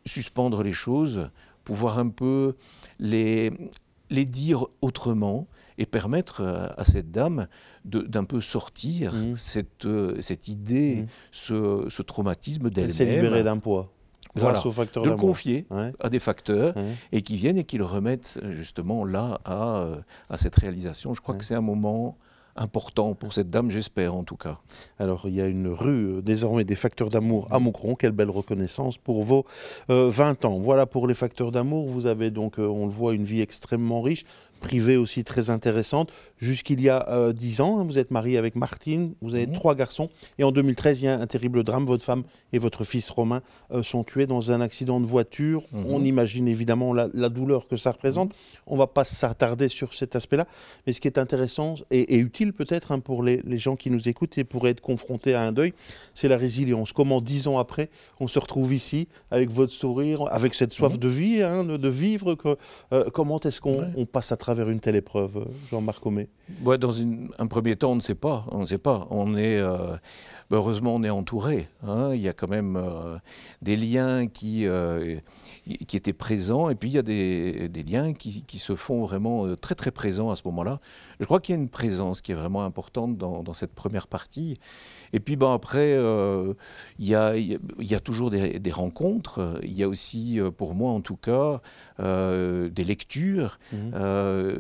suspendre 0.05 0.63
les 0.63 0.74
choses, 0.74 1.29
pouvoir 1.63 2.00
un 2.00 2.10
peu 2.10 2.55
les, 3.00 3.51
les 4.10 4.25
dire 4.25 4.65
autrement 4.81 5.48
et 5.77 5.86
permettre 5.86 6.41
euh, 6.41 6.67
à 6.77 6.86
cette 6.86 7.12
dame 7.12 7.48
d'un 7.86 8.24
peu 8.24 8.41
sortir 8.41 9.13
Mhm. 9.13 9.36
cette, 9.36 9.86
euh, 9.86 10.17
cette 10.22 10.48
idée, 10.48 10.96
Mhm. 11.01 11.07
ce, 11.31 11.86
ce 11.89 12.01
traumatisme 12.01 12.69
Elle 12.75 12.91
s'est 12.91 13.05
libérée 13.05 13.22
d'elle-même, 13.22 13.43
d'un 13.43 13.57
poids 13.60 13.91
Voilà. 14.36 14.51
grâce 14.53 14.65
au 14.65 14.72
facteur 14.72 15.03
de 15.03 15.10
le 15.10 15.15
confier 15.15 15.65
Ouais, 15.69 15.93
à 16.00 16.10
des 16.10 16.19
facteurs 16.19 16.75
ouais. 16.75 16.93
et 17.12 17.22
qui 17.22 17.38
viennent 17.38 17.57
et 17.57 17.63
qui 17.63 17.77
le 17.77 17.86
remettent 17.86 18.39
justement 18.53 19.05
là 19.05 19.39
à, 19.46 19.77
euh, 19.81 19.96
à 20.29 20.38
cette 20.38 20.55
réalisation. 20.55 21.13
Je 21.13 21.22
crois 21.22 21.34
Ouais. 21.34 21.39
que 21.39 21.46
c'est 21.46 21.55
un 21.55 21.62
moment 21.62 22.17
important 22.60 23.13
pour 23.13 23.34
cette 23.34 23.51
dame, 23.51 23.69
j'espère 23.69 24.15
en 24.15 24.24
tout 24.24 24.36
cas. 24.36 24.57
Alors, 24.98 25.25
il 25.27 25.36
y 25.36 25.41
a 25.41 25.46
une 25.46 25.67
rue 25.67 26.15
euh, 26.17 26.22
désormais 26.24 26.63
des 26.65 26.74
facteurs 26.74 27.10
d'amour 27.10 27.48
à 27.51 27.60
Moucron. 27.60 27.93
Quelle 27.93 28.13
belle 28.13 28.31
reconnaissance 28.31 28.98
pour 28.98 29.22
vos 29.22 29.46
euh, 29.91 30.10
20 30.10 30.43
ans. 30.43 30.57
Voilà 30.57 30.88
pour 30.88 31.05
les 31.05 31.13
facteurs 31.13 31.51
d'amour. 31.51 31.86
Vous 31.88 32.07
avez 32.07 32.31
donc, 32.31 32.57
euh, 32.57 32.65
on 32.65 32.86
le 32.88 32.91
voit, 32.91 33.13
une 33.13 33.24
vie 33.24 33.41
extrêmement 33.41 34.01
riche, 34.01 34.24
privée 34.57 34.97
aussi 34.97 35.23
très 35.23 35.49
intéressante. 35.49 36.11
Jusqu'il 36.37 36.81
y 36.81 36.89
a 36.89 37.07
euh, 37.09 37.33
10 37.33 37.61
ans, 37.61 37.79
hein, 37.79 37.83
vous 37.83 37.97
êtes 37.97 38.11
marié 38.11 38.37
avec 38.37 38.55
Martine, 38.55 39.13
vous 39.21 39.33
avez 39.35 39.47
Mhm. 39.47 39.53
trois 39.53 39.75
garçons. 39.75 40.09
Et 40.37 40.43
en 40.43 40.51
2013, 40.51 41.01
il 41.01 41.05
y 41.05 41.07
a 41.07 41.19
un 41.19 41.27
terrible 41.27 41.63
drame. 41.63 41.85
Votre 41.85 42.03
femme 42.03 42.23
et 42.53 42.59
votre 42.59 42.83
fils 42.83 43.09
Romain 43.09 43.41
euh, 43.71 43.83
sont 43.83 44.03
tués 44.03 44.27
dans 44.27 44.51
un 44.51 44.61
accident 44.61 44.99
de 44.99 45.05
voiture. 45.05 45.63
Mhm. 45.71 45.85
On 45.89 46.03
imagine 46.03 46.47
évidemment 46.47 46.93
la, 46.93 47.07
la 47.13 47.29
douleur 47.29 47.67
que 47.67 47.75
ça 47.77 47.91
représente. 47.91 48.33
On 48.67 48.73
ne 48.73 48.79
va 48.79 48.87
pas 48.87 49.03
s'attarder 49.03 49.67
sur 49.67 49.93
cet 49.93 50.15
aspect-là. 50.15 50.47
Mais 50.85 50.93
ce 50.93 51.01
qui 51.01 51.07
est 51.07 51.17
intéressant 51.17 51.75
et, 51.91 52.15
et 52.15 52.17
utile 52.17 52.53
peut-être 52.53 52.91
hein, 52.91 52.99
pour 52.99 53.23
les, 53.23 53.41
les 53.45 53.57
gens 53.57 53.75
qui 53.75 53.89
nous 53.89 54.07
écoutent 54.09 54.37
et 54.37 54.43
pourraient 54.43 54.71
être 54.71 54.81
confrontés 54.81 55.33
à 55.33 55.41
un 55.41 55.51
deuil, 55.51 55.73
c'est 56.13 56.27
la 56.27 56.37
résilience. 56.37 56.93
Comment 56.93 57.21
dix 57.21 57.47
ans 57.47 57.57
après, 57.59 57.89
on 58.19 58.27
se 58.27 58.39
retrouve 58.39 58.73
ici 58.73 59.07
avec 59.31 59.49
votre 59.49 59.71
sourire, 59.73 60.23
avec 60.31 60.53
cette 60.55 60.73
soif 60.73 60.93
Mhm. 60.93 60.99
de 60.99 61.07
vie, 61.07 61.41
hein, 61.43 61.63
de, 61.63 61.77
de 61.77 61.89
vivre. 61.89 62.35
que- 62.35 62.57
euh, 62.93 63.09
comment 63.13 63.39
est-ce 63.39 63.61
qu'on 63.61 63.79
Ouais. 63.95 64.05
passe 64.05 64.31
à 64.31 64.37
travers 64.37 64.47
une 64.56 64.80
telle 64.80 64.96
épreuve, 64.96 65.46
Jean-Marc 65.72 66.06
Homé 66.06 66.27
Ouais, 66.63 66.77
dans 66.77 66.92
un 67.01 67.48
premier 67.48 67.75
temps, 67.75 67.92
on 67.92 67.96
ne 67.96 68.01
sait 68.01 68.16
pas. 68.16 68.46
On 68.51 68.60
ne 68.62 68.66
sait 68.66 68.77
pas. 68.77 69.08
On 69.12 69.36
est, 69.36 69.58
euh, 69.60 69.96
heureusement, 70.51 70.96
on 70.96 71.04
est 71.04 71.10
entouré. 71.10 71.68
hein. 71.86 72.12
Il 72.13 72.22
y 72.22 72.27
a 72.30 72.34
quand 72.34 72.48
même 72.50 72.75
euh, 72.77 73.18
des 73.62 73.75
liens 73.75 74.27
qui, 74.27 74.66
euh, 74.68 75.18
qui 75.88 75.97
étaient 75.97 76.13
présents, 76.13 76.69
et 76.69 76.75
puis 76.75 76.89
il 76.89 76.93
y 76.93 76.97
a 76.97 77.01
des, 77.03 77.67
des 77.69 77.83
liens 77.83 78.13
qui, 78.13 78.44
qui 78.44 78.59
se 78.59 78.75
font 78.75 79.03
vraiment 79.03 79.46
euh, 79.46 79.55
très 79.55 79.75
très 79.75 79.92
présents 79.92 80.31
à 80.31 80.35
ce 80.35 80.44
moment-là. 80.46 80.79
Je 81.20 81.25
crois 81.25 81.39
qu'il 81.39 81.55
y 81.55 81.57
a 81.57 81.61
une 81.61 81.70
présence 81.70 82.22
qui 82.22 82.31
est 82.31 82.35
vraiment 82.35 82.63
importante 82.63 83.18
dans, 83.18 83.44
dans 83.44 83.53
cette 83.53 83.74
première 83.74 84.07
partie. 84.07 84.57
Et 85.13 85.20
puis 85.20 85.35
ben, 85.35 85.53
après, 85.53 85.94
euh, 85.94 86.53
il 87.00 87.07
y, 87.07 87.15
a, 87.15 87.35
il 87.35 87.59
y 87.79 88.01
toujours 88.01 88.29
des, 88.29 88.59
des 88.59 88.72
rencontres. 88.72 89.59
Il 89.63 89.74
y 89.74 89.83
a 89.83 89.87
aussi, 89.87 90.39
euh, 90.39 90.51
pour 90.51 90.74
moi 90.74 90.92
en 90.92 91.01
tout 91.01 91.18
cas, 91.18 91.61
euh, 92.00 92.70
des 92.70 92.83
lectures. 92.83 93.59
Euh, 93.74 94.55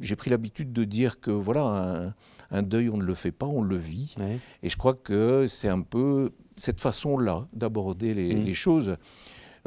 J'ai 0.00 0.16
pris 0.16 0.30
l'habitude 0.30 0.72
de 0.72 0.84
dire 0.84 1.20
que 1.20 1.30
voilà, 1.30 1.62
un, 1.62 2.14
un 2.50 2.62
deuil, 2.62 2.88
on 2.88 2.96
ne 2.96 3.04
le 3.04 3.14
fait 3.14 3.32
pas, 3.32 3.46
on 3.46 3.62
le 3.62 3.76
vit. 3.76 4.14
Ouais. 4.18 4.38
Et 4.62 4.70
je 4.70 4.76
crois 4.76 4.94
que 4.94 5.46
c'est 5.48 5.68
un 5.68 5.82
peu 5.82 6.30
cette 6.56 6.80
façon-là 6.80 7.46
d'aborder 7.52 8.14
les, 8.14 8.34
les 8.34 8.54
choses. 8.54 8.96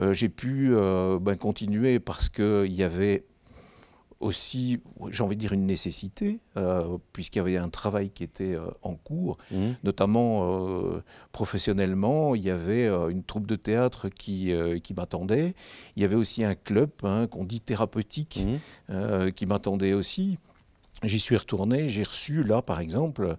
Euh, 0.02 0.14
J'ai 0.14 0.30
pu 0.30 0.70
euh, 0.72 1.20
ben, 1.20 1.36
continuer 1.36 2.00
parce 2.00 2.30
qu'il 2.30 2.74
y 2.74 2.84
avait 2.84 3.26
aussi, 4.20 4.80
j'ai 5.12 5.22
envie 5.22 5.36
de 5.36 5.42
dire, 5.42 5.52
une 5.52 5.66
nécessité, 5.66 6.40
euh, 6.56 6.98
puisqu'il 7.12 7.40
y 7.40 7.42
avait 7.42 7.58
un 7.58 7.68
travail 7.68 8.10
qui 8.10 8.24
était 8.24 8.54
euh, 8.56 8.68
en 8.82 8.96
cours, 8.96 9.38
Mhm. 9.52 9.76
notamment 9.84 10.94
euh, 10.94 11.04
professionnellement. 11.34 12.34
Il 12.34 12.42
y 12.42 12.50
avait 12.50 12.88
une 12.88 13.24
troupe 13.24 13.46
de 13.48 13.56
théâtre 13.58 14.08
qui, 14.10 14.54
qui 14.84 14.94
m'attendait. 14.94 15.54
Il 15.96 16.02
y 16.02 16.06
avait 16.06 16.16
aussi 16.16 16.44
un 16.44 16.56
club 16.56 16.90
hein, 17.04 17.28
qu'on 17.28 17.44
dit 17.44 17.60
thérapeutique 17.62 18.40
euh, 18.90 19.30
qui 19.30 19.46
m'attendait 19.46 19.94
aussi. 19.94 20.38
J'y 21.04 21.20
suis 21.20 21.36
retourné, 21.36 21.90
j'ai 21.90 22.04
reçu 22.04 22.44
là, 22.46 22.62
par 22.62 22.80
exemple, 22.80 23.36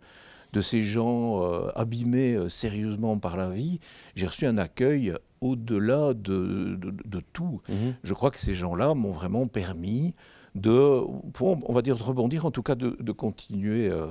de 0.53 0.61
ces 0.61 0.85
gens 0.85 1.41
abîmés 1.75 2.39
sérieusement 2.51 3.19
par 3.19 3.37
la 3.39 3.49
vie, 3.51 3.81
j'ai 4.17 4.27
reçu 4.27 4.45
un 4.47 4.59
accueil 4.59 5.15
au-delà 5.45 6.15
de, 6.15 6.77
de- 6.77 6.95
de 7.05 7.21
tout. 7.33 7.61
Mhm. 7.69 7.95
Je 8.03 8.15
crois 8.15 8.31
que 8.31 8.41
ces 8.41 8.55
gens-là 8.55 8.95
m'ont 8.95 9.13
vraiment 9.13 9.47
permis 9.47 10.15
de, 10.55 11.01
pour, 11.33 11.59
on 11.69 11.73
va 11.73 11.83
dire, 11.83 11.97
de 11.97 12.03
rebondir, 12.03 12.47
en 12.47 12.51
tout 12.51 12.63
cas 12.63 12.75
de, 12.77 12.97
de 13.01 13.13
continuer 13.13 13.89
euh, 13.89 14.07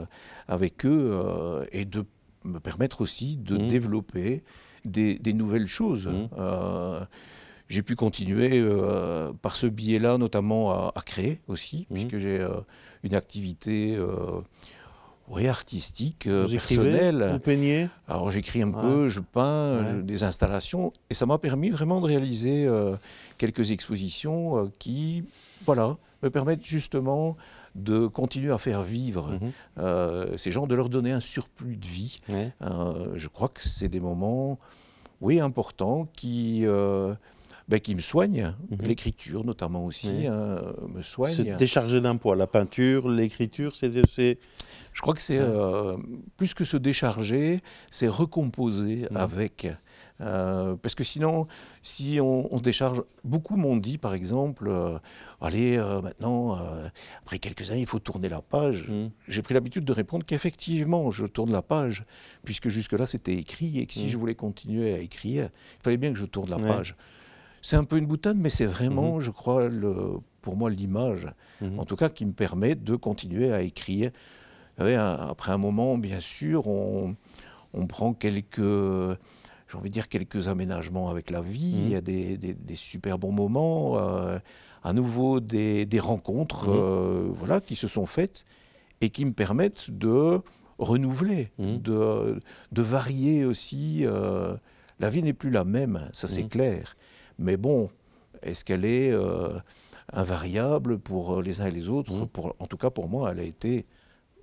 avec 0.47 0.85
eux 0.85 1.09
euh, 1.13 1.65
et 1.71 1.85
de 1.85 2.05
me 2.45 2.59
permettre 2.59 3.01
aussi 3.01 3.37
de 3.37 3.57
Mhm. 3.57 3.67
développer 3.67 4.43
des, 4.85 5.17
des 5.17 5.33
nouvelles 5.33 5.67
choses. 5.67 6.07
Mhm. 6.07 6.27
Euh, 6.37 6.99
j'ai 7.69 7.81
pu 7.81 7.95
continuer 7.95 8.59
euh, 8.59 9.31
par 9.41 9.55
ce 9.55 9.65
biais-là, 9.67 10.17
notamment 10.17 10.71
à, 10.71 10.91
à 10.95 11.01
créer 11.01 11.39
aussi, 11.47 11.87
puisque 11.91 12.17
j'ai 12.19 12.39
euh, 12.39 12.59
une 13.03 13.15
activité 13.15 13.95
oui, 15.29 15.47
artistique, 15.47 16.27
euh, 16.27 16.45
Vous 16.47 16.55
écrivez, 16.55 16.83
personnelle. 16.91 17.29
vous 17.31 17.39
peignez? 17.39 17.89
Alors 18.07 18.29
j'écris 18.31 18.61
un 18.61 18.67
Ouais. 18.73 18.81
peu, 18.81 19.09
je 19.09 19.19
peins, 19.19 19.79
Ouais. 19.83 19.91
je- 19.97 20.01
des 20.01 20.23
installations, 20.23 20.91
et 21.09 21.13
ça 21.13 21.25
m'a 21.25 21.37
permis 21.37 21.69
vraiment 21.69 22.01
de 22.01 22.05
réaliser 22.07 22.65
euh, 22.67 22.95
quelques 23.37 23.71
expositions 23.71 24.57
euh, 24.57 24.71
qui, 24.79 25.23
voilà, 25.65 25.95
me 26.21 26.29
permettent 26.29 26.65
justement 26.65 27.35
de 27.75 28.05
continuer 28.07 28.51
à 28.51 28.57
faire 28.57 28.81
vivre 28.83 29.31
Mhm. 29.41 29.51
euh, 29.79 30.37
ces 30.37 30.51
gens, 30.51 30.67
de 30.67 30.75
leur 30.75 30.89
donner 30.89 31.11
un 31.11 31.21
surplus 31.21 31.75
de 31.77 31.85
vie. 31.87 32.19
Ouais. 32.29 32.51
Je 33.15 33.27
crois 33.27 33.47
que 33.47 33.63
c'est 33.63 33.87
des 33.89 33.99
moments, 33.99 34.59
oui, 35.21 35.39
importants 35.39 36.07
qui, 36.15 36.65
ben, 37.67 37.79
qui 37.79 37.95
me 37.95 38.01
soignent. 38.01 38.53
Mhm. 38.69 38.77
L'écriture 38.87 39.45
notamment 39.45 39.85
aussi 39.85 40.09
Oui. 40.11 40.27
hein, 40.27 40.61
me 40.89 41.01
Se 41.01 41.11
soigne. 41.11 41.55
décharger 41.57 42.01
d'un 42.01 42.15
poids. 42.17 42.35
La 42.35 42.47
peinture, 42.47 43.09
l'écriture, 43.09 43.75
c'est 43.75 43.91
c'est- 44.11 44.37
Je 44.93 45.01
crois 45.01 45.15
que 45.15 45.21
c'est 45.21 45.39
euh, 45.39 45.97
plus 46.37 46.53
que 46.53 46.63
se 46.65 46.77
décharger, 46.77 47.61
c'est 47.89 48.07
recomposer 48.07 49.07
Mhm. 49.09 49.17
avec. 49.17 49.67
Euh, 50.21 50.75
parce 50.75 50.93
que 50.93 51.03
sinon, 51.03 51.47
si 51.81 52.19
on, 52.21 52.53
on 52.53 52.59
décharge, 52.59 53.01
beaucoup 53.23 53.55
m'ont 53.55 53.75
dit 53.75 53.97
par 53.97 54.13
exemple, 54.13 54.67
euh, 54.69 54.99
allez, 55.41 55.77
maintenant, 56.03 56.59
après 57.23 57.39
quelques 57.39 57.71
années, 57.71 57.79
il 57.81 57.87
faut 57.87 57.97
tourner 57.99 58.29
la 58.29 58.41
page. 58.43 58.89
Mhm. 58.89 59.09
J'ai 59.27 59.41
pris 59.41 59.55
l'habitude 59.55 59.83
de 59.83 59.91
répondre 59.93 60.23
qu'effectivement, 60.25 61.09
je 61.09 61.25
tourne 61.25 61.51
la 61.51 61.63
page, 61.63 62.05
puisque 62.45 62.69
jusque-là, 62.69 63.07
c'était 63.07 63.33
écrit, 63.33 63.79
et 63.79 63.87
que 63.87 63.93
si 63.93 64.09
je 64.09 64.17
voulais 64.17 64.35
continuer 64.35 64.93
à 64.93 64.99
écrire, 64.99 65.49
il 65.79 65.83
fallait 65.83 65.97
bien 65.97 66.13
que 66.13 66.19
je 66.19 66.25
tourne 66.25 66.49
la 66.51 66.57
Ouais. 66.57 66.67
C'est 67.65 67.77
un 67.77 67.85
peu 67.85 67.97
une 67.97 68.05
boutade, 68.05 68.37
mais 68.37 68.49
c'est 68.49 68.65
vraiment, 68.65 69.21
je 69.21 69.31
crois, 69.31 69.69
le, 69.69 70.17
pour 70.41 70.57
moi, 70.57 70.69
l'image 70.69 71.27
Mhm. 71.61 71.79
en 71.79 71.85
tout 71.85 71.95
cas 71.95 72.09
qui 72.09 72.25
me 72.25 72.33
permet 72.33 72.75
de 72.75 72.95
continuer 72.97 73.53
à 73.53 73.61
écrire. 73.61 74.11
Savez, 74.77 74.95
après 74.95 75.53
un 75.53 75.57
moment, 75.57 75.97
bien 75.97 76.19
sûr, 76.19 76.67
on, 76.67 77.15
on 77.73 77.87
prend 77.87 78.13
quelques, 78.13 78.57
j'ai 78.59 79.77
envie 79.77 79.89
de 79.89 79.93
dire, 79.93 80.09
quelques 80.09 80.49
aménagements 80.49 81.09
avec 81.09 81.29
la 81.29 81.39
vie. 81.39 81.73
Mhm. 81.73 81.83
Il 81.85 81.89
y 81.89 81.95
a 81.95 82.01
des, 82.01 82.37
des- 82.37 82.53
des 82.53 82.75
super 82.75 83.17
bons 83.17 83.31
moments, 83.31 83.97
euh, 83.97 84.39
à 84.83 84.91
nouveau 84.91 85.39
des, 85.39 85.85
des 85.85 85.99
rencontres 86.01 86.67
Mhm. 86.69 86.75
euh, 86.75 87.27
voilà, 87.33 87.61
qui 87.61 87.77
se 87.77 87.87
sont 87.87 88.05
faites 88.05 88.43
et 88.99 89.09
qui 89.09 89.23
me 89.23 89.31
permettent 89.31 89.89
de 89.89 90.41
renouveler, 90.79 91.51
Mhm. 91.59 91.77
de, 91.81 92.39
de 92.73 92.81
varier 92.81 93.45
aussi. 93.45 94.01
euh, 94.05 94.55
la 94.99 95.09
vie 95.09 95.23
n'est 95.23 95.33
plus 95.33 95.49
la 95.49 95.63
même, 95.63 96.09
ça 96.13 96.27
c'est 96.27 96.43
Mhm. 96.43 96.49
clair. 96.49 96.95
Mais 97.39 97.57
bon, 97.57 97.89
est-ce 98.41 98.63
qu'elle 98.65 98.85
est 98.85 99.11
euh, 99.11 99.59
invariable 100.11 100.99
pour 100.99 101.41
les 101.41 101.61
uns 101.61 101.67
et 101.67 101.71
les 101.71 101.89
autres 101.89 102.25
pour, 102.25 102.55
En 102.59 102.67
tout 102.67 102.77
cas, 102.77 102.89
pour 102.89 103.07
moi, 103.07 103.31
elle 103.31 103.39
a 103.39 103.43
été 103.43 103.85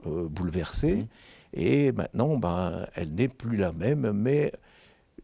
euh, 0.06 0.28
bouleversée. 0.28 0.96
Mhm. 0.96 1.06
Et 1.52 1.92
maintenant, 1.92 2.36
ben, 2.36 2.86
elle 2.94 3.14
n'est 3.14 3.28
plus 3.28 3.56
la 3.56 3.72
même. 3.72 4.12
Mais 4.12 4.52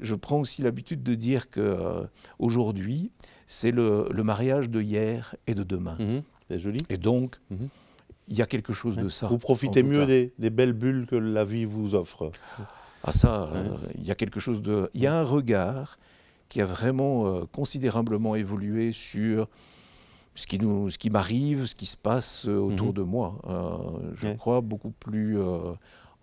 je 0.01 0.15
prends 0.15 0.41
aussi 0.41 0.63
l'habitude 0.63 1.03
de 1.03 1.15
dire 1.15 1.51
que 1.51 1.61
euh, 1.61 2.05
aujourd'hui, 2.39 3.13
c'est 3.47 3.71
le, 3.71 4.09
le 4.11 4.23
mariage 4.23 4.69
de 4.69 4.81
hier 4.81 5.37
et 5.47 5.55
de 5.55 5.63
demain. 5.63 5.97
Mhm. 5.99 6.23
C'est 6.49 6.59
joli. 6.59 6.81
Et 6.91 6.97
donc, 6.97 7.37
il 8.29 8.37
y 8.37 8.43
a 8.43 8.47
quelque 8.47 8.73
chose 8.73 8.97
de 8.97 9.09
ça. 9.09 9.29
Vous 9.29 9.39
profitez 9.39 9.83
mieux 9.83 10.07
des, 10.07 10.33
des 10.39 10.51
belles 10.51 10.73
bulles 10.73 11.07
que 11.07 11.17
la 11.17 11.45
vie 11.45 11.65
vous 11.65 11.95
offre. 11.95 12.31
Ah 13.03 13.13
ça, 13.13 13.45
euh, 13.45 13.77
il 13.95 14.05
y 14.05 14.11
a 14.11 14.15
quelque 14.17 14.41
chose 14.41 14.63
de... 14.63 14.91
Il 14.95 15.01
y 15.01 15.07
a 15.07 15.17
un 15.19 15.23
regard 15.23 15.97
qui 16.49 16.61
a 16.61 16.65
vraiment 16.67 17.27
euh, 17.27 17.45
considérablement 17.53 18.35
évolué 18.35 18.93
sur 18.93 19.49
ce 20.35 20.47
qui, 20.47 20.59
nous, 20.59 20.91
ce 20.91 20.99
qui 20.99 21.11
m'arrive, 21.11 21.67
ce 21.67 21.75
qui 21.75 21.87
se 21.87 21.97
passe 21.97 22.47
euh, 22.47 22.59
autour 22.59 22.89
Mhm. 22.89 22.93
de 22.95 23.03
moi. 23.03 23.39
Euh, 23.49 24.13
je 24.15 24.29
Ouais. 24.29 24.37
crois 24.37 24.61
beaucoup 24.61 24.91
plus... 24.91 25.39
euh, 25.39 25.73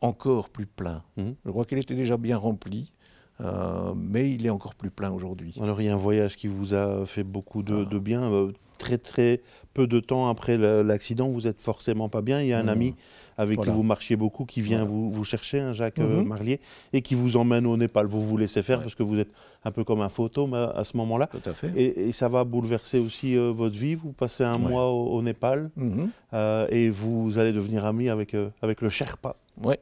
encore 0.01 0.49
plus 0.49 0.65
plein. 0.67 1.01
Mhm. 1.15 1.35
Je 1.45 1.49
crois 1.51 1.63
qu'il 1.65 1.77
était 1.77 1.95
déjà 1.95 2.17
bien 2.17 2.37
rempli, 2.37 2.91
euh, 3.39 3.93
mais 3.95 4.29
il 4.31 4.45
est 4.45 4.49
encore 4.49 4.75
plus 4.75 4.91
plein 4.91 5.11
aujourd'hui. 5.11 5.55
Alors 5.61 5.79
il 5.81 5.85
y 5.85 5.89
a 5.89 5.93
un 5.93 5.97
voyage 5.97 6.35
qui 6.35 6.47
vous 6.49 6.73
a 6.73 7.05
fait 7.05 7.23
beaucoup 7.23 7.63
de, 7.63 7.85
Ah. 7.87 7.89
de 7.89 7.99
bien. 7.99 8.49
Très 8.77 8.97
très 8.97 9.41
peu 9.73 9.87
de 9.87 9.99
temps 9.99 10.29
après 10.29 10.57
l'accident, 10.83 11.29
vous 11.29 11.47
êtes 11.47 11.59
forcément 11.59 12.09
pas 12.09 12.21
bien. 12.21 12.41
Il 12.41 12.47
y 12.47 12.53
a 12.53 12.59
un 12.59 12.63
Mhm. 12.63 12.69
ami 12.69 12.95
avec 13.37 13.55
Voilà. 13.57 13.71
qui 13.71 13.75
vous 13.77 13.83
marchiez 13.83 14.15
beaucoup 14.15 14.45
qui 14.45 14.61
vient 14.61 14.79
Voilà. 14.85 14.91
vous, 14.91 15.11
vous 15.11 15.23
chercher, 15.23 15.59
un 15.59 15.73
Jacques 15.73 15.97
euh, 15.99 16.21
Mhm. 16.21 16.27
Marlier, 16.27 16.59
et 16.93 17.01
qui 17.01 17.15
vous 17.15 17.35
emmène 17.37 17.65
au 17.65 17.75
Népal. 17.75 18.05
Vous 18.05 18.21
vous 18.25 18.37
laissez 18.37 18.61
faire 18.61 18.77
Ouais. 18.77 18.83
parce 18.83 18.95
que 18.95 19.03
vous 19.03 19.17
êtes 19.17 19.31
un 19.65 19.71
peu 19.71 19.83
comme 19.83 20.01
un 20.01 20.09
fantôme 20.09 20.53
à, 20.53 20.65
à 20.71 20.83
ce 20.83 20.95
moment-là. 20.97 21.27
Tout 21.27 21.49
à 21.49 21.53
fait. 21.53 21.71
Et, 21.75 22.09
et 22.09 22.11
ça 22.11 22.27
va 22.29 22.43
bouleverser 22.43 22.99
aussi 22.99 23.35
euh, 23.35 23.51
votre 23.51 23.77
vie. 23.77 23.95
Vous 23.95 24.11
passez 24.11 24.43
un 24.43 24.53
Ouais. 24.61 24.69
mois 24.69 24.89
au, 24.91 25.07
au 25.07 25.21
Népal 25.23 25.71
Mhm. 25.75 26.09
euh, 26.33 26.67
et 26.69 26.89
vous 26.89 27.37
allez 27.39 27.51
devenir 27.53 27.85
ami 27.85 28.09
avec, 28.09 28.35
euh, 28.35 28.49
avec 28.61 28.81
le 28.81 28.89
Sherpa. 28.89 29.35
Ouais. 29.63 29.79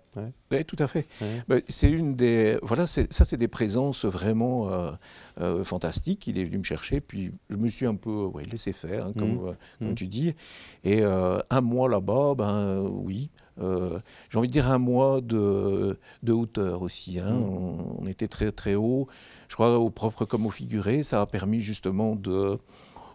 Ouais, 0.51 0.65
tout 0.65 0.75
à 0.79 0.87
fait. 0.87 1.05
Ouais. 1.21 1.27
Ben, 1.47 1.61
c'est 1.69 1.89
une 1.89 2.13
des 2.17 2.57
voilà, 2.61 2.85
ça 2.87 3.05
c'est 3.09 3.37
des 3.37 3.47
présences 3.47 4.03
vraiment 4.03 4.69
euh, 4.69 4.91
euh, 5.39 5.63
fantastiques. 5.63 6.27
Il 6.27 6.37
est 6.37 6.43
venu 6.43 6.57
me 6.57 6.63
chercher, 6.63 6.99
puis 6.99 7.31
je 7.49 7.55
me 7.55 7.69
suis 7.69 7.85
un 7.85 7.95
peu 7.95 8.25
ouais, 8.25 8.43
laissé 8.43 8.73
faire, 8.73 9.05
hein, 9.07 9.13
comme. 9.17 9.55
Comme 9.81 9.89
Mhm. 9.89 9.95
tu 9.95 10.07
dis. 10.07 10.33
Et 10.83 11.01
euh, 11.01 11.37
un 11.49 11.61
mois 11.61 11.89
là-bas, 11.89 12.35
ben 12.35 12.53
euh, 12.55 12.81
oui. 12.89 13.29
euh, 13.61 13.99
J'ai 14.29 14.37
envie 14.39 14.47
de 14.47 14.53
dire 14.53 14.69
un 14.71 14.77
mois 14.77 15.21
de, 15.21 15.99
de 16.23 16.31
hauteur 16.33 16.81
aussi. 16.81 17.19
hein. 17.19 17.31
Mhm. 17.31 17.43
On, 17.43 17.95
on 18.03 18.07
était 18.07 18.27
très 18.27 18.51
très 18.51 18.75
haut. 18.75 19.07
Je 19.49 19.55
crois 19.55 19.77
au 19.79 19.89
propre 19.89 20.25
comme 20.25 20.45
au 20.45 20.49
figuré, 20.51 21.03
ça 21.03 21.21
a 21.21 21.25
permis 21.25 21.59
justement 21.59 22.15
de 22.15 22.57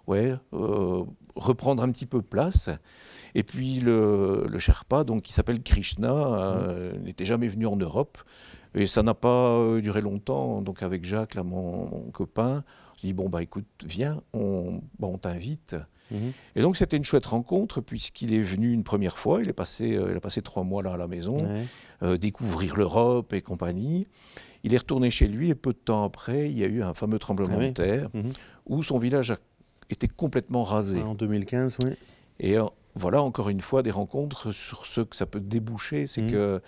ouais, 0.07 0.35
euh, 0.53 1.03
reprendre 1.35 1.83
un 1.83 1.91
petit 1.91 2.07
peu 2.07 2.21
place. 2.23 2.69
Et 3.35 3.43
puis 3.43 3.81
le, 3.81 4.47
le 4.51 4.59
Sherpa, 4.59 5.05
donc, 5.05 5.23
qui 5.23 5.33
s'appelle 5.33 5.63
Krishna, 5.63 6.13
euh, 6.13 6.97
n'était 6.99 7.25
jamais 7.25 7.49
venu 7.49 7.67
en 7.67 7.77
Europe. 7.77 8.19
Et 8.75 8.87
ça 8.87 9.03
n'a 9.03 9.15
pas 9.15 9.81
duré 9.81 10.01
longtemps. 10.03 10.61
Donc 10.63 10.83
avec 10.83 11.05
Jacques, 11.05 11.35
là, 11.35 11.43
mon, 11.43 11.89
mon 11.89 12.11
copain, 12.13 12.63
on 12.95 12.99
s'est 13.01 13.07
dit, 13.09 13.13
bon, 13.15 13.29
bah 13.29 13.43
écoute, 13.43 13.67
viens, 13.87 14.21
on, 14.35 14.81
bah, 14.99 15.09
on 15.09 15.19
t'invite. 15.19 15.77
Et 16.55 16.63
donc 16.63 16.77
c'était 16.77 16.97
une 16.97 17.05
chouette 17.05 17.27
rencontre, 17.27 17.81
puisqu'il 17.81 18.33
est 18.33 18.41
venu 18.41 18.73
une 18.73 18.85
première 18.85 19.19
fois, 19.19 19.41
il, 19.43 19.49
est 19.49 19.53
passé, 19.53 19.97
euh, 19.97 20.09
il 20.13 20.17
a 20.17 20.21
passé 20.21 20.41
trois 20.43 20.63
mois 20.65 20.83
là 20.83 20.93
à 20.93 20.97
la 20.97 21.07
maison, 21.09 21.37
Ouais. 21.39 21.65
euh, 22.03 22.17
découvrir 22.17 22.77
l'Europe 22.77 23.33
et 23.33 23.43
compagnie. 23.43 24.07
Il 24.65 24.75
est 24.75 24.79
retourné 24.79 25.11
chez 25.11 25.29
lui 25.29 25.51
et 25.51 25.55
peu 25.55 25.73
de 25.73 25.79
temps 25.79 26.05
après, 26.05 26.49
il 26.51 26.57
y 26.59 26.65
a 26.65 26.67
eu 26.69 26.83
un 26.83 26.95
fameux 26.95 27.19
tremblement 27.19 27.55
Ah 27.57 27.61
oui. 27.61 27.69
de 27.69 27.73
terre 27.75 28.09
Mhm. 28.15 28.31
où 28.67 28.83
son 28.83 28.99
village 28.99 29.31
a 29.31 29.37
été 29.91 30.09
complètement 30.09 30.65
rasé. 30.65 31.01
En 31.03 31.15
2015, 31.15 31.79
oui. 31.85 31.91
Et 32.41 32.57
voilà, 32.99 33.23
encore 33.23 33.51
une 33.51 33.61
fois, 33.61 33.83
des 33.83 33.91
rencontres 33.91 34.53
sur 34.53 34.87
ce 34.87 35.03
que 35.03 35.15
ça 35.15 35.27
peut 35.27 35.39
déboucher. 35.41 36.07
C'est 36.07 36.23
Mhm. 36.23 36.31
que 36.31 36.61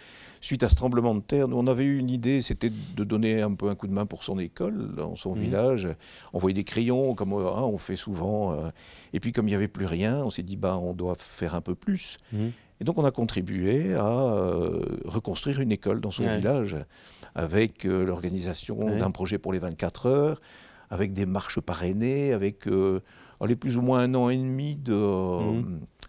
suite 0.43 0.63
à 0.63 0.69
ce 0.69 0.77
tremblement 0.77 1.15
de 1.15 1.21
terre, 1.21 1.49
nous, 1.49 1.57
on 1.57 1.67
avait 1.67 1.85
eu 1.85 1.99
une 1.99 2.11
idée, 2.11 2.43
c'était 2.43 2.71
de 2.71 3.03
donner 3.05 3.41
un 3.41 3.55
peu 3.55 3.69
un 3.71 3.75
coup 3.75 3.87
de 3.87 3.93
main 3.93 4.05
pour 4.07 4.23
son 4.23 4.39
école, 4.39 4.95
dans 4.95 5.17
son 5.17 5.35
Mhm. 5.35 5.41
village. 5.41 5.89
Envoyer 6.35 6.53
des 6.55 6.65
crayons, 6.65 7.15
comme 7.15 7.33
hein, 7.33 7.63
on 7.63 7.79
fait 7.79 7.97
souvent. 7.97 8.53
euh. 8.53 8.69
et 9.15 9.21
puis, 9.21 9.33
comme 9.33 9.47
il 9.49 9.53
n'y 9.53 9.57
avait 9.57 9.69
plus 9.69 9.87
rien, 9.87 10.23
on 10.25 10.31
s'est 10.31 10.43
dit, 10.43 10.57
bah, 10.57 10.77
on 10.77 10.93
doit 10.93 11.15
faire 11.17 11.55
un 11.55 11.61
peu 11.63 11.75
plus. 11.75 12.19
Mhm. 12.33 12.53
Et 12.81 12.85
donc, 12.85 12.97
on 12.99 13.05
a 13.05 13.11
contribué 13.11 13.95
à 13.95 14.07
euh, 14.35 14.81
reconstruire 15.07 15.61
une 15.61 15.73
école 15.73 16.01
dans 16.01 16.11
son 16.13 16.23
Ouais. 16.25 16.37
village, 16.37 16.77
avec 17.35 17.85
euh, 17.87 18.05
l'organisation 18.05 18.79
Ouais. 18.79 18.99
d'un 18.99 19.11
projet 19.11 19.39
pour 19.39 19.53
les 19.53 19.59
24 19.59 20.07
heures, 20.07 20.41
avec 20.91 21.13
des 21.13 21.27
marches 21.27 21.59
parrainées, 21.61 22.33
avec 22.33 22.67
allez, 23.41 23.57
plus 23.57 23.77
ou 23.79 23.83
moins 23.83 24.01
un 24.01 24.15
an 24.15 24.29
et 24.29 24.37
demi 24.37 24.77
de. 24.77 24.95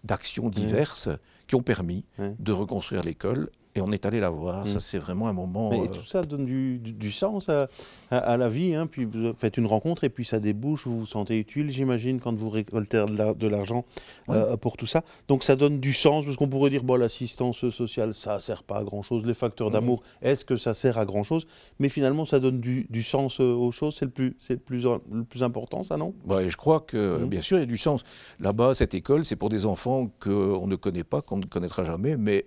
D'actions 0.03 0.49
diverses 0.49 1.09
qui 1.47 1.55
ont 1.55 1.63
permis 1.63 2.05
de 2.39 2.51
reconstruire 2.51 3.03
l'école. 3.03 3.49
Et 3.79 3.81
on 3.81 3.91
est 3.93 4.05
allé 4.05 4.19
la 4.19 4.29
voir. 4.29 4.67
Ça, 4.67 4.81
c'est 4.81 4.97
vraiment 4.99 5.27
un 5.29 5.33
moment. 5.33 5.69
Mais 5.69 5.79
euh, 5.79 5.85
tout 5.87 6.05
ça 6.05 6.21
donne 6.21 6.45
du, 6.45 6.79
du- 6.79 6.91
du 6.91 7.11
sens 7.13 7.47
à, 7.47 7.67
à- 8.11 8.17
à 8.17 8.35
la 8.37 8.49
vie. 8.49 8.75
hein. 8.75 8.87
Puis 8.87 9.05
vous 9.05 9.31
faites 9.37 9.55
une 9.55 9.65
rencontre 9.67 10.03
et 10.03 10.09
puis 10.09 10.25
ça 10.25 10.39
débouche, 10.41 10.85
vous 10.85 10.99
vous 10.99 11.05
sentez 11.05 11.37
utile, 11.39 11.69
j'imagine, 11.71 12.19
quand 12.19 12.35
vous 12.35 12.49
récoltez 12.49 12.97
de 13.05 13.17
la- 13.17 13.33
de 13.33 13.47
l'argent 13.47 13.85
euh, 14.29 14.57
pour 14.57 14.75
tout 14.75 14.85
ça. 14.85 15.03
Donc 15.29 15.43
ça 15.43 15.55
donne 15.55 15.79
du 15.79 15.93
sens, 15.93 16.25
parce 16.25 16.35
qu'on 16.35 16.49
pourrait 16.49 16.69
dire, 16.69 16.83
bon, 16.83 16.95
l'assistance 16.95 17.69
sociale, 17.69 18.13
ça 18.13 18.35
ne 18.35 18.39
sert 18.39 18.63
pas 18.63 18.79
à 18.79 18.83
grand-chose. 18.83 19.25
Les 19.25 19.33
facteurs 19.33 19.67
Mhm. 19.67 19.73
d'amour, 19.73 20.03
est-ce 20.21 20.43
que 20.43 20.57
ça 20.57 20.73
sert 20.73 20.97
à 20.97 21.05
grand-chose? 21.05 21.47
Mais 21.79 21.87
finalement, 21.87 22.25
ça 22.25 22.39
donne 22.41 22.59
du, 22.59 22.85
du 22.89 23.01
sens 23.01 23.39
euh, 23.39 23.53
aux 23.53 23.71
choses. 23.71 23.95
C'est 23.97 24.05
le 24.05 24.11
plus, 24.11 24.35
c'est 24.39 24.53
le 24.55 24.59
plus, 24.59 24.83
le 25.11 25.23
plus 25.23 25.41
important, 25.43 25.83
ça, 25.83 25.95
non? 25.95 26.07
Ouais, 26.27 26.43
bah, 26.43 26.49
je 26.49 26.57
crois 26.57 26.81
que, 26.81 27.19
Mhm. 27.21 27.29
bien 27.29 27.41
sûr, 27.41 27.57
il 27.57 27.61
y 27.61 27.63
a 27.63 27.65
du 27.65 27.77
sens. 27.77 28.03
Là-bas, 28.41 28.75
cette 28.75 28.93
école, 28.93 29.23
c'est 29.23 29.37
pour 29.37 29.47
des 29.49 29.65
enfants 29.65 30.09
qu'on 30.19 30.67
ne 30.67 30.75
connaît 30.75 31.05
pas, 31.05 31.21
qu'on 31.21 31.37
ne 31.37 31.45
connaîtra 31.45 31.85
jamais, 31.85 32.17
mais 32.17 32.45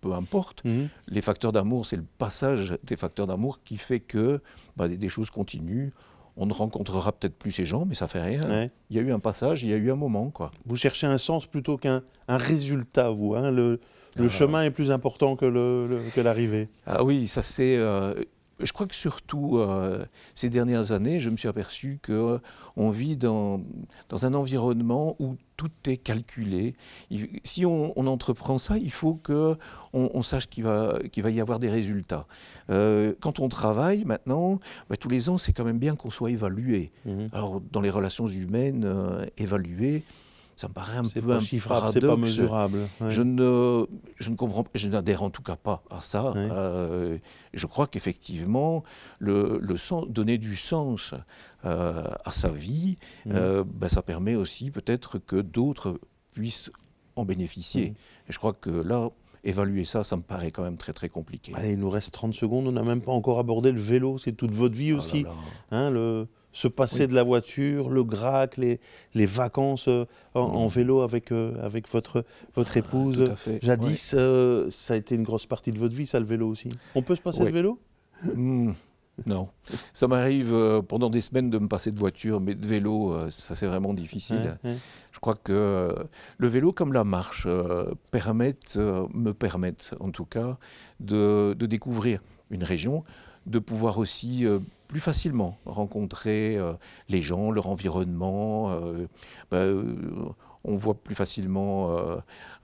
peu 0.00 0.12
importe. 0.12 0.64
Mhm. 0.64 0.88
Les 1.08 1.22
facteurs 1.22 1.52
d'amour, 1.52 1.86
c'est 1.86 1.96
le 1.96 2.04
passage 2.18 2.76
des 2.84 2.96
facteurs 2.96 3.26
d'amour 3.26 3.60
qui 3.64 3.76
fait 3.76 4.00
que 4.00 4.40
bah, 4.76 4.88
des, 4.88 4.96
des 4.96 5.08
choses 5.08 5.30
continuent. 5.30 5.90
On 6.36 6.46
ne 6.46 6.52
rencontrera 6.52 7.12
peut-être 7.12 7.36
plus 7.36 7.52
ces 7.52 7.66
gens, 7.66 7.84
mais 7.84 7.94
ça 7.94 8.08
fait 8.08 8.22
rien. 8.22 8.48
Ouais. 8.48 8.70
Il 8.88 8.96
y 8.96 8.98
a 8.98 9.02
eu 9.02 9.12
un 9.12 9.18
passage, 9.18 9.62
il 9.62 9.68
y 9.68 9.74
a 9.74 9.76
eu 9.76 9.90
un 9.90 9.96
moment, 9.96 10.30
quoi. 10.30 10.50
Vous 10.64 10.76
cherchez 10.76 11.06
un 11.06 11.18
sens 11.18 11.46
plutôt 11.46 11.76
qu'un 11.76 12.02
un 12.28 12.36
résultat, 12.38 13.10
vous. 13.10 13.34
hein. 13.34 13.50
Le, 13.50 13.80
le 14.16 14.26
Ah. 14.26 14.28
chemin 14.28 14.62
est 14.64 14.70
plus 14.70 14.90
important 14.90 15.36
que 15.36 15.44
le- 15.44 15.86
le- 15.86 16.00
que 16.14 16.20
l'arrivée. 16.20 16.68
Ah 16.86 17.04
oui, 17.04 17.26
ça 17.28 17.42
c'est. 17.42 17.76
euh, 17.76 18.14
je 18.62 18.72
crois 18.72 18.86
que 18.86 18.94
surtout 18.94 19.58
euh, 19.58 20.04
ces 20.34 20.50
dernières 20.50 20.92
années, 20.92 21.20
je 21.20 21.30
me 21.30 21.36
suis 21.36 21.48
aperçu 21.48 21.98
que 22.02 22.12
euh, 22.12 22.38
on 22.76 22.90
vit 22.90 23.16
dans, 23.16 23.60
dans 24.08 24.26
un 24.26 24.34
environnement 24.34 25.16
où 25.18 25.36
tout 25.56 25.70
est 25.86 25.96
calculé. 25.98 26.74
Il- 27.10 27.40
si 27.44 27.66
on, 27.66 27.92
on 27.98 28.06
entreprend 28.06 28.58
ça, 28.58 28.78
il 28.78 28.90
faut 28.90 29.14
que 29.14 29.56
on, 29.92 30.10
on 30.14 30.22
sache 30.22 30.48
qu'il 30.48 30.64
va, 30.64 30.98
qu'il 31.12 31.22
va 31.22 31.30
y 31.30 31.40
avoir 31.40 31.58
des 31.58 31.68
résultats. 31.70 32.26
Euh, 32.70 33.12
quand 33.20 33.40
on 33.40 33.48
travaille 33.48 34.04
maintenant, 34.04 34.58
bah, 34.88 34.96
tous 34.96 35.08
les 35.08 35.28
ans, 35.28 35.38
c'est 35.38 35.52
quand 35.52 35.64
même 35.64 35.78
bien 35.78 35.96
qu'on 35.96 36.10
soit 36.10 36.30
évalué. 36.30 36.90
Mhm. 37.04 37.28
Alors 37.32 37.60
dans 37.60 37.80
les 37.80 37.90
relations 37.90 38.26
humaines, 38.28 38.84
euh, 38.86 39.24
évaluer, 39.36 40.02
ça 40.60 40.68
me 40.68 40.72
paraît 40.74 40.96
un 40.98 41.04
peu 41.04 41.22
pas 41.22 41.36
un 41.36 41.40
chiffrable, 41.40 41.90
c'est 41.92 42.00
pas 42.00 42.16
mesurable. 42.16 42.78
ouais. 43.00 43.10
Je 43.10 43.22
ne, 43.22 43.86
je 44.18 44.30
ne 44.30 44.36
comprends, 44.36 44.64
je 44.74 44.88
n'adhère 44.88 45.22
en 45.22 45.30
tout 45.30 45.42
cas 45.42 45.56
pas 45.56 45.82
à 45.90 46.00
ça. 46.00 46.32
Ouais. 46.32 46.48
Euh, 46.50 47.18
je 47.54 47.66
crois 47.66 47.86
qu'effectivement, 47.86 48.84
le, 49.18 49.58
le 49.62 49.76
sens, 49.76 50.06
donner 50.08 50.38
du 50.38 50.56
sens 50.56 51.14
euh, 51.64 52.04
à 52.24 52.32
sa 52.32 52.48
vie, 52.50 52.96
Mhm. 53.26 53.32
euh, 53.34 53.64
ben, 53.66 53.88
ça 53.88 54.02
permet 54.02 54.34
aussi 54.34 54.70
peut-être 54.70 55.18
que 55.18 55.36
d'autres 55.40 55.98
puissent 56.34 56.70
en 57.16 57.24
bénéficier. 57.24 57.90
Mhm. 57.90 57.94
Et 58.28 58.32
je 58.32 58.38
crois 58.38 58.52
que 58.52 58.70
là, 58.70 59.08
évaluer 59.42 59.84
ça, 59.86 60.04
ça 60.04 60.16
me 60.16 60.22
paraît 60.22 60.50
quand 60.50 60.62
même 60.62 60.76
très 60.76 60.92
très 60.92 61.08
compliqué. 61.08 61.52
Allez, 61.54 61.72
il 61.72 61.78
nous 61.78 61.88
reste 61.90 62.12
30 62.12 62.34
secondes. 62.34 62.66
On 62.66 62.72
n'a 62.72 62.82
même 62.82 63.00
pas 63.00 63.12
encore 63.12 63.38
abordé 63.38 63.72
le 63.72 63.80
vélo. 63.80 64.18
C'est 64.18 64.32
toute 64.32 64.52
votre 64.52 64.76
vie 64.76 64.92
Oh 64.92 64.96
là 64.96 65.02
aussi. 65.02 65.22
là. 65.22 65.30
hein, 65.70 65.90
le, 65.90 66.28
se 66.52 66.66
passer 66.68 67.02
Oui. 67.02 67.08
de 67.08 67.14
la 67.14 67.22
voiture, 67.22 67.90
le 67.90 68.02
grac, 68.04 68.56
les, 68.56 68.80
les 69.14 69.26
vacances 69.26 69.86
euh, 69.88 70.04
en, 70.34 70.40
en 70.40 70.62
Mhm. 70.64 70.68
vélo 70.70 71.00
avec, 71.00 71.30
euh, 71.32 71.54
avec 71.62 71.88
votre, 71.92 72.24
votre 72.54 72.76
épouse. 72.76 73.22
À 73.30 73.36
fait. 73.36 73.58
Jadis, 73.62 74.14
euh, 74.14 74.68
ça 74.70 74.94
a 74.94 74.96
été 74.96 75.14
une 75.14 75.22
grosse 75.22 75.46
partie 75.46 75.70
de 75.70 75.78
votre 75.78 75.94
vie, 75.94 76.06
ça, 76.06 76.18
le 76.18 76.26
vélo 76.26 76.48
aussi. 76.48 76.70
On 76.94 77.02
peut 77.02 77.14
se 77.14 77.20
passer 77.20 77.44
de 77.44 77.50
vélo? 77.50 77.78
Hmm, 78.34 78.72
non. 79.26 79.48
Ça 79.92 80.08
m'arrive 80.08 80.82
pendant 80.88 81.08
des 81.08 81.20
semaines 81.20 81.50
de 81.50 81.58
me 81.58 81.68
passer 81.68 81.90
de 81.90 81.98
voiture, 81.98 82.40
mais 82.40 82.54
de 82.54 82.66
vélo, 82.66 83.14
ça 83.30 83.54
c'est 83.54 83.66
vraiment 83.66 83.94
difficile. 83.94 84.58
Ouais. 84.64 84.74
Je 85.12 85.18
crois 85.20 85.36
que 85.36 85.94
le 86.38 86.48
vélo 86.48 86.72
comme 86.72 86.92
la 86.92 87.04
marche 87.04 87.46
permettent, 88.10 88.76
me 88.76 89.32
permettent 89.32 89.94
en 90.00 90.10
tout 90.10 90.24
cas 90.24 90.58
de, 91.00 91.54
de 91.58 91.66
découvrir 91.66 92.20
une 92.50 92.64
région, 92.64 93.04
de 93.46 93.58
pouvoir 93.58 93.98
aussi 93.98 94.46
euh, 94.46 94.58
plus 94.88 95.00
facilement 95.00 95.56
rencontrer 95.66 96.56
euh, 96.56 96.72
les 97.08 97.22
gens, 97.22 97.50
leur 97.50 97.68
environnement. 97.68 98.70
euh, 98.70 99.06
bah, 99.50 99.64
on 100.62 100.74
voit 100.76 100.92
plus 100.94 101.14
facilement 101.14 101.96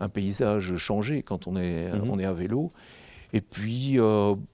un 0.00 0.08
paysage 0.10 0.76
changer 0.76 1.22
quand 1.22 1.46
on 1.46 1.56
est, 1.56 1.90
Mhm. 1.92 2.10
on 2.10 2.18
est 2.18 2.26
à 2.26 2.32
vélo. 2.34 2.70
Et 3.32 3.40
puis, 3.40 3.96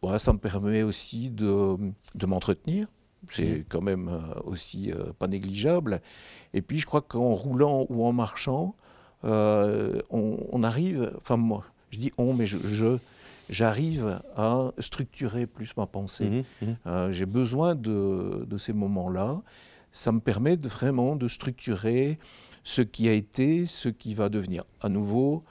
bah, 0.00 0.18
ça 0.20 0.32
me 0.32 0.38
permet 0.38 0.85
aussi 0.85 1.28
de, 1.28 1.76
de 2.14 2.26
m'entretenir. 2.26 2.87
C'est 3.30 3.42
Mhm. 3.58 3.64
quand 3.68 3.80
même 3.80 4.11
aussi 4.44 4.92
pas 5.18 5.26
négligeable. 5.26 6.00
Et 6.54 6.62
puis, 6.62 6.78
je 6.78 6.87
crois 6.87 7.00
qu'en 7.02 7.35
roulant 7.35 7.85
ou 7.88 8.04
en 8.06 8.12
marchant, 8.12 8.76
on, 9.24 10.37
on 10.50 10.62
arrive, 10.62 11.12
enfin 11.18 11.37
moi, 11.37 11.64
je 11.90 11.98
dis 11.98 12.12
on, 12.18 12.35
mais 12.35 12.46
je, 12.46 12.58
je- 12.64 12.98
j'arrive 13.52 14.20
à 14.36 14.72
structurer 14.78 15.46
plus 15.46 15.76
ma 15.76 15.86
pensée. 15.86 16.28
Mhm, 16.30 16.68
mhm. 16.68 16.76
Euh, 16.86 17.12
J'ai 17.12 17.26
besoin 17.26 17.74
de, 17.74 18.44
de 18.48 18.58
ces 18.58 18.72
moments-là. 18.72 19.40
Ça 19.92 20.10
me 20.10 20.20
permet 20.20 20.56
de, 20.56 20.68
vraiment 20.68 21.16
de 21.16 21.28
structurer 21.28 22.18
ce 22.64 22.80
qui 22.82 23.08
a 23.08 23.12
été, 23.12 23.66
ce 23.66 23.88
qui 23.90 24.14
va 24.14 24.28
devenir. 24.28 24.64
À 24.80 24.88
nouveau, 24.88 25.44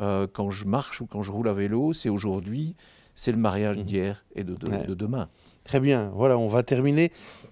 euh, 0.00 0.26
quand 0.32 0.50
je 0.50 0.64
marche 0.66 1.00
ou 1.00 1.06
quand 1.06 1.22
je 1.22 1.32
roule 1.32 1.48
à 1.48 1.52
vélo, 1.52 1.92
c'est 1.92 2.08
aujourd'hui, 2.08 2.76
c'est 3.14 3.32
le 3.32 3.38
mariage 3.38 3.78
Mhm. 3.78 3.82
d'hier 3.84 4.24
et 4.36 4.44
de, 4.44 4.54
de- 4.54 4.70
Ouais. 4.70 4.86
de 4.86 4.94
demain. 4.94 5.28
Très 5.64 5.80
bien, 5.80 6.10
voilà, 6.14 6.38
on 6.38 6.46
va 6.48 6.62
terminer. 6.62 7.10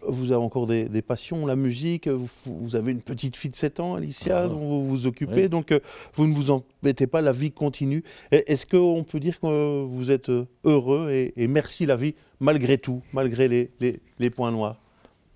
Vous 0.08 0.32
avez 0.32 0.42
encore 0.42 0.66
des, 0.66 0.84
des 0.88 1.02
passions, 1.02 1.46
la 1.46 1.56
musique, 1.56 2.08
vous, 2.08 2.28
vous 2.44 2.76
avez 2.76 2.92
une 2.92 3.00
petite 3.02 3.36
fille 3.36 3.50
de 3.50 3.56
7 3.56 3.80
ans, 3.80 3.94
Alicia, 3.94 4.44
Ah. 4.44 4.48
dont 4.48 4.58
vous 4.58 4.86
vous 4.86 5.06
occupez, 5.06 5.42
Oui. 5.44 5.48
donc 5.48 5.72
euh, 5.72 5.80
vous 6.14 6.26
ne 6.26 6.34
vous 6.34 6.50
embêtez 6.50 7.06
pas, 7.06 7.20
la 7.22 7.32
vie 7.32 7.50
continue. 7.52 8.02
Est-ce 8.30 8.66
qu'on 8.66 9.04
peut 9.04 9.20
dire 9.20 9.40
que 9.40 9.82
vous 9.84 10.10
êtes 10.10 10.28
euh, 10.28 10.46
heureux 10.64 11.10
et, 11.12 11.32
et 11.36 11.46
merci 11.48 11.86
la 11.86 11.96
vie, 11.96 12.14
malgré 12.40 12.78
tout, 12.78 13.02
malgré 13.12 13.48
les, 13.48 13.70
les- 13.80 14.00
les 14.18 14.30
points 14.30 14.52
noirs? 14.52 14.80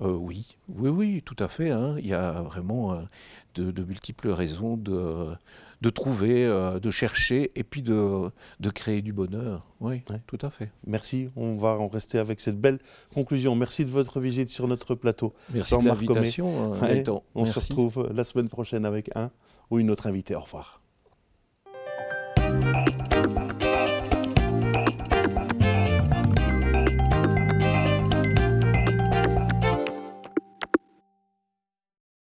Euh, 0.02 0.12
oui, 0.14 0.56
oui, 0.68 0.88
oui, 0.88 1.22
tout 1.24 1.36
à 1.38 1.48
fait. 1.48 1.70
hein. 1.70 1.96
Il 1.98 2.06
y 2.06 2.14
a 2.14 2.40
vraiment 2.42 2.98
de, 3.54 3.70
de 3.70 3.84
multiples 3.84 4.30
raisons 4.30 4.76
de, 4.76 5.26
de 5.80 5.88
trouver, 5.90 6.44
euh, 6.44 6.78
de 6.78 6.90
chercher 6.90 7.50
et 7.54 7.64
puis 7.64 7.80
de, 7.82 8.28
de 8.60 8.70
créer 8.70 9.00
du 9.02 9.12
bonheur. 9.12 9.66
Oui, 9.80 10.02
Ouais. 10.10 10.20
tout 10.26 10.38
à 10.42 10.50
fait. 10.50 10.70
Merci, 10.86 11.30
on 11.36 11.56
va 11.56 11.70
en 11.78 11.88
rester 11.88 12.18
avec 12.18 12.40
cette 12.40 12.60
belle 12.60 12.78
conclusion. 13.14 13.54
Merci 13.54 13.84
de 13.86 13.90
votre 13.90 14.20
visite 14.20 14.48
sur 14.50 14.68
notre 14.68 14.94
plateau. 14.94 15.32
Merci 15.54 15.78
de 15.78 15.84
l'invitation. 15.86 16.72
Ouais, 16.72 16.96
Gaëtan. 16.96 17.22
on 17.34 17.44
se 17.46 17.58
retrouve 17.58 18.10
la 18.14 18.24
semaine 18.24 18.48
prochaine 18.48 18.84
avec 18.84 19.10
un 19.16 19.30
ou 19.70 19.78
une 19.78 19.90
autre 19.90 20.06
invitée. 20.06 20.34
Au 20.34 20.40
revoir. 20.40 20.80